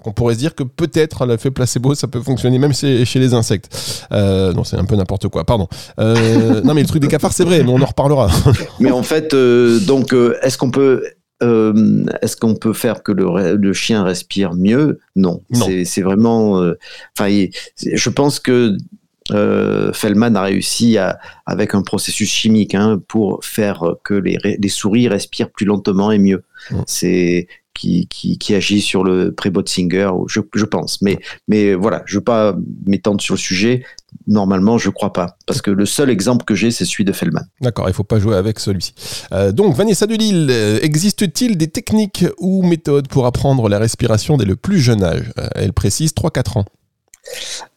On 0.05 0.13
pourrait 0.13 0.35
se 0.35 0.39
dire 0.39 0.55
que 0.55 0.63
peut-être 0.63 1.27
l'effet 1.27 1.51
placebo, 1.51 1.97
ça 1.97 2.07
peut 2.07 2.21
fonctionner 2.23 2.59
même 2.61 2.73
chez, 2.73 3.05
chez 3.05 3.19
les 3.19 3.35
insectes. 3.35 4.05
Euh, 4.13 4.53
non, 4.53 4.63
c'est 4.63 4.77
un 4.77 4.85
peu 4.85 4.95
n'importe 4.95 5.27
quoi, 5.29 5.43
pardon. 5.45 5.67
Euh, 5.99 6.61
non, 6.63 6.75
mais 6.75 6.83
le 6.83 6.87
truc 6.87 7.03
des 7.03 7.09
cafards, 7.09 7.33
c'est 7.33 7.43
vrai, 7.45 7.65
mais 7.65 7.71
on 7.71 7.83
en 7.83 7.87
reparlera. 7.87 8.31
Mais 8.79 8.93
en 8.93 9.03
fait, 9.03 9.35
euh, 9.35 9.81
donc, 9.81 10.15
est-ce 10.43 10.57
qu'on 10.59 10.71
peut, 10.71 11.03
est-ce 11.43 12.37
qu'on 12.37 12.55
peut 12.55 12.73
faire 12.73 13.03
que 13.03 13.11
le, 13.13 13.57
le 13.57 13.73
chien 13.73 14.05
respire 14.05 14.55
mieux? 14.55 15.01
Non. 15.17 15.41
Non. 15.51 15.67
C'est- 15.85 16.03
vraiment. 16.03 16.63
Enfin, 17.19 17.47
je 17.93 18.11
pense 18.11 18.39
que 18.39 18.77
euh, 19.31 19.93
Feldman 19.93 20.37
a 20.37 20.43
réussi 20.43 20.99
à, 20.99 21.19
avec 21.47 21.75
un 21.75 21.83
processus 21.83 22.31
chimique 22.31 22.75
hein, 22.75 23.01
pour 23.09 23.45
faire 23.45 23.85
que 24.05 24.15
les, 24.15 24.69
souris 24.69 25.09
respirent 25.09 25.51
plus 25.51 25.67
lentement 25.67 26.11
et 26.13 26.19
mieux. 26.19 26.45
C'est 26.87 27.47
qui, 27.77 28.07
qui, 28.09 28.39
qui 28.39 28.55
agit 28.55 28.81
sur 28.81 29.05
le 29.05 29.33
pré-Botzinger, 29.33 30.11
je, 30.29 30.41
je 30.55 30.65
pense. 30.65 31.03
Mais, 31.03 31.19
mais 31.49 31.75
voilà, 31.75 32.03
je 32.07 32.15
ne 32.15 32.21
veux 32.21 32.25
pas 32.25 32.57
m'étendre 32.87 33.21
sur 33.21 33.35
le 33.35 33.39
sujet. 33.39 33.85
Normalement, 34.27 34.79
je 34.79 34.91
crois 34.91 35.13
pas. 35.13 35.37
Parce 35.47 35.61
que 35.61 35.71
le 35.71 35.87
seul 35.87 36.11
exemple 36.11 36.45
que 36.45 36.55
j'ai, 36.55 36.71
c'est 36.71 36.85
celui 36.85 37.05
de 37.05 37.13
Feldman. 37.13 37.47
D'accord, 37.61 37.89
il 37.89 37.95
faut 37.95 38.05
pas 38.05 38.19
jouer 38.19 38.37
avec 38.37 38.59
celui-ci. 38.59 38.95
Euh, 39.33 39.53
donc, 39.53 39.75
Vanessa 39.75 40.07
de 40.07 40.15
Lille, 40.15 40.49
euh, 40.51 40.79
existe-t-il 40.83 41.57
des 41.57 41.69
techniques 41.69 42.25
ou 42.39 42.63
méthodes 42.63 43.09
pour 43.09 43.27
apprendre 43.27 43.69
la 43.69 43.79
respiration 43.79 44.37
dès 44.37 44.47
le 44.47 44.57
plus 44.57 44.81
jeune 44.81 45.03
âge? 45.03 45.33
Euh, 45.39 45.49
Elle 45.55 45.73
précise 45.73 46.13
3-4 46.13 46.59
ans. 46.59 46.65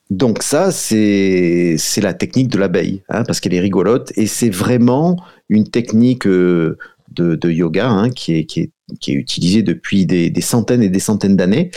Donc 0.09 0.41
ça, 0.41 0.71
c'est 0.71 1.77
la 2.01 2.13
technique 2.13 2.47
de 2.47 2.57
l'abeille, 2.57 3.03
hein, 3.09 3.23
parce 3.23 3.39
qu'elle 3.39 3.53
est 3.53 3.59
rigolote 3.59 4.11
et 4.15 4.25
c'est 4.25 4.49
vraiment 4.49 5.17
une 5.49 5.67
technique 5.67 6.25
euh, 6.25 6.77
de, 7.11 7.49
yoga 7.49 7.89
hein, 7.89 8.09
qui, 8.09 8.33
est, 8.33 8.71
utilisée 9.07 9.61
depuis 9.61 10.05
des, 10.05 10.41
centaines 10.41 10.81
et 10.81 10.89
des 10.89 10.99
centaines 10.99 11.35
d'années. 11.35 11.69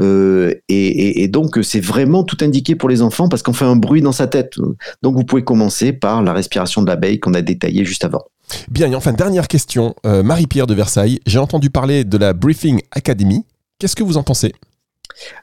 Euh, 0.00 0.54
et 0.68 1.28
donc 1.28 1.58
c'est 1.62 1.80
vraiment 1.80 2.22
tout 2.22 2.38
indiqué 2.42 2.74
pour 2.74 2.88
les 2.88 3.00
enfants 3.02 3.28
parce 3.28 3.42
qu'on 3.42 3.52
fait 3.52 3.64
un 3.64 3.76
bruit 3.76 4.02
dans 4.02 4.12
sa 4.12 4.26
tête. 4.26 4.56
Donc 5.02 5.16
vous 5.16 5.24
pouvez 5.24 5.44
commencer 5.44 5.92
par 5.92 6.22
la 6.22 6.32
respiration 6.32 6.82
de 6.82 6.86
l'abeille 6.86 7.18
qu'on 7.18 7.34
a 7.34 7.42
détaillée 7.42 7.84
juste 7.84 8.04
avant. 8.04 8.24
Bien, 8.70 8.90
et 8.90 8.94
enfin, 8.94 9.12
dernière 9.12 9.48
question. 9.48 9.94
Euh, 10.04 10.22
Marie-Pierre 10.22 10.66
de 10.66 10.74
Versailles, 10.74 11.20
j'ai 11.26 11.38
entendu 11.38 11.70
parler 11.70 12.04
de 12.04 12.18
la 12.18 12.32
Briefing 12.32 12.80
Academy. 12.90 13.44
Qu'est-ce 13.78 13.96
que 13.96 14.02
vous 14.02 14.16
en 14.16 14.22
pensez? 14.22 14.52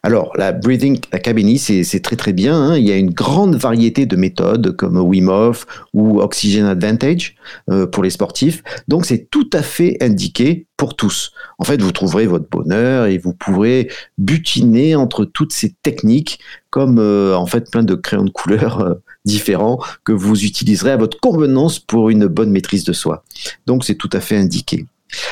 Alors, 0.04 0.32
la 0.38 0.52
Breathing 0.52 1.00
Academy, 1.12 1.58
c'est 1.60 2.00
très 2.00 2.16
très 2.16 2.34
bien. 2.34 2.56
Hein. 2.56 2.78
Il 2.78 2.88
y 2.88 2.92
a 2.92 2.98
une 2.98 3.12
grande 3.12 3.56
variété 3.56 4.06
de 4.06 4.16
méthodes 4.16 4.76
comme 4.76 4.98
Wim 4.98 5.30
Hof 5.30 5.66
ou 5.94 6.22
Oxygen 6.22 6.66
Advantage 6.66 7.36
euh, 7.70 7.88
pour 7.88 8.04
les 8.04 8.10
sportifs. 8.10 8.64
Donc, 8.88 9.06
c'est 9.06 9.30
tout 9.30 9.50
à 9.54 9.62
fait 9.62 9.98
indiqué 10.02 10.66
pour 10.78 10.96
tous. 10.96 11.32
En 11.58 11.64
fait, 11.64 11.82
vous 11.82 11.92
trouverez 11.92 12.28
votre 12.28 12.50
bonheur 12.50 13.08
et 13.08 13.18
vous 13.18 13.34
pourrez 13.34 13.90
butiner 14.18 14.96
entre 14.96 15.26
toutes 15.26 15.54
ces 15.54 15.74
techniques 15.82 16.40
comme 16.70 17.00
euh, 17.00 17.36
en 17.36 17.48
fait 17.48 17.72
plein 17.72 17.84
de 17.84 17.96
crayons 17.96 18.26
de 18.26 18.30
couleur 18.30 18.82
euh, 18.82 18.94
différents 19.26 19.80
que 20.04 20.12
vous 20.12 20.44
utiliserez 20.44 20.92
à 20.92 20.98
votre 20.98 21.20
convenance 21.20 21.80
pour 21.80 22.10
une 22.10 22.28
bonne 22.28 22.52
maîtrise 22.52 22.84
de 22.84 22.94
soi. 22.94 23.24
Donc, 23.66 23.84
c'est 23.84 23.96
tout 23.96 24.10
à 24.14 24.20
fait 24.20 24.38
indiqué. 24.38 24.86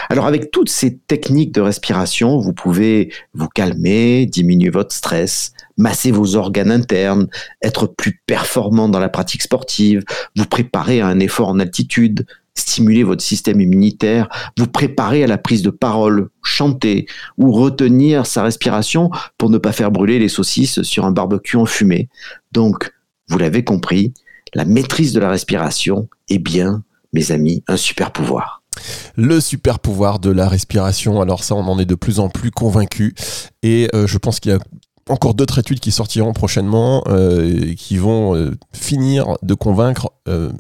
Alors 0.09 0.25
avec 0.25 0.51
toutes 0.51 0.69
ces 0.69 0.97
techniques 0.97 1.53
de 1.53 1.61
respiration, 1.61 2.37
vous 2.37 2.53
pouvez 2.53 3.11
vous 3.33 3.47
calmer, 3.47 4.25
diminuer 4.25 4.69
votre 4.69 4.93
stress, 4.93 5.53
masser 5.77 6.11
vos 6.11 6.35
organes 6.35 6.71
internes, 6.71 7.27
être 7.61 7.87
plus 7.87 8.21
performant 8.25 8.89
dans 8.89 8.99
la 8.99 9.09
pratique 9.09 9.41
sportive, 9.41 10.03
vous 10.35 10.45
préparer 10.45 11.01
à 11.01 11.07
un 11.07 11.19
effort 11.19 11.49
en 11.49 11.59
altitude, 11.59 12.25
stimuler 12.55 13.03
votre 13.03 13.23
système 13.23 13.59
immunitaire, 13.59 14.29
vous 14.57 14.67
préparer 14.67 15.23
à 15.23 15.27
la 15.27 15.37
prise 15.37 15.61
de 15.61 15.69
parole, 15.69 16.29
chanter 16.41 17.05
ou 17.37 17.51
retenir 17.51 18.25
sa 18.25 18.43
respiration 18.43 19.09
pour 19.37 19.49
ne 19.49 19.57
pas 19.57 19.73
faire 19.73 19.91
brûler 19.91 20.19
les 20.19 20.29
saucisses 20.29 20.81
sur 20.83 21.05
un 21.05 21.11
barbecue 21.11 21.57
en 21.57 21.65
fumée. 21.65 22.07
Donc, 22.51 22.91
vous 23.27 23.37
l'avez 23.37 23.63
compris, 23.63 24.13
la 24.53 24.65
maîtrise 24.65 25.13
de 25.13 25.19
la 25.19 25.29
respiration 25.29 26.07
est 26.29 26.39
bien, 26.39 26.83
mes 27.11 27.31
amis, 27.31 27.63
un 27.67 27.77
super 27.77 28.11
pouvoir. 28.11 28.63
Le 29.15 29.39
super 29.39 29.79
pouvoir 29.79 30.19
de 30.19 30.29
la 30.29 30.47
respiration, 30.47 31.21
alors 31.21 31.43
ça 31.43 31.55
on 31.55 31.67
en 31.67 31.79
est 31.79 31.85
de 31.85 31.95
plus 31.95 32.19
en 32.19 32.29
plus 32.29 32.51
convaincu 32.51 33.15
et 33.63 33.89
euh, 33.93 34.07
je 34.07 34.17
pense 34.17 34.39
qu'il 34.39 34.51
y 34.51 34.55
a 34.55 34.59
encore 35.07 35.35
d'autres 35.35 35.59
études 35.59 35.79
qui 35.79 35.91
sortiront 35.91 36.33
prochainement 36.33 37.03
euh, 37.07 37.73
qui 37.75 37.97
vont 37.97 38.35
euh, 38.35 38.51
finir 38.73 39.37
de 39.43 39.53
convaincre 39.53 40.11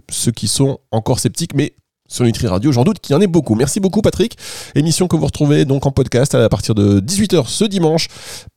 ceux 0.09 0.31
qui 0.31 0.47
sont 0.47 0.77
encore 0.91 1.19
sceptiques, 1.19 1.55
mais 1.55 1.73
sur 2.07 2.25
Nutri 2.25 2.47
Radio, 2.47 2.71
j'en 2.71 2.83
doute 2.83 2.99
qu'il 2.99 3.13
y 3.13 3.17
en 3.17 3.21
ait 3.21 3.27
beaucoup. 3.27 3.55
Merci 3.55 3.79
beaucoup 3.79 4.01
Patrick. 4.01 4.37
Émission 4.75 5.07
que 5.07 5.15
vous 5.15 5.25
retrouvez 5.25 5.65
donc 5.65 5.85
en 5.85 5.91
podcast 5.91 6.35
à 6.35 6.47
partir 6.49 6.75
de 6.75 6.99
18h 6.99 7.47
ce 7.47 7.65
dimanche 7.65 8.07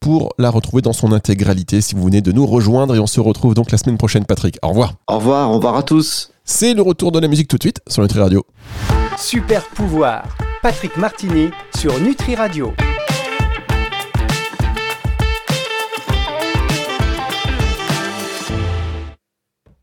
pour 0.00 0.32
la 0.38 0.50
retrouver 0.50 0.82
dans 0.82 0.92
son 0.92 1.12
intégralité 1.12 1.80
si 1.80 1.94
vous 1.94 2.04
venez 2.04 2.20
de 2.20 2.32
nous 2.32 2.46
rejoindre 2.46 2.94
et 2.94 2.98
on 2.98 3.06
se 3.06 3.20
retrouve 3.20 3.54
donc 3.54 3.70
la 3.70 3.78
semaine 3.78 3.98
prochaine 3.98 4.24
Patrick. 4.24 4.58
Au 4.62 4.68
revoir. 4.68 4.94
Au 5.06 5.16
revoir, 5.16 5.50
au 5.50 5.54
revoir 5.54 5.76
à 5.76 5.82
tous. 5.82 6.30
C'est 6.44 6.74
le 6.74 6.82
retour 6.82 7.12
de 7.12 7.18
la 7.18 7.28
musique 7.28 7.48
tout 7.48 7.58
de 7.58 7.62
suite 7.62 7.80
sur 7.88 8.02
Nutri 8.02 8.20
Radio. 8.20 8.44
Super 9.18 9.64
pouvoir, 9.68 10.24
Patrick 10.62 10.96
Martini 10.96 11.50
sur 11.76 11.98
Nutri 12.00 12.34
Radio. 12.34 12.72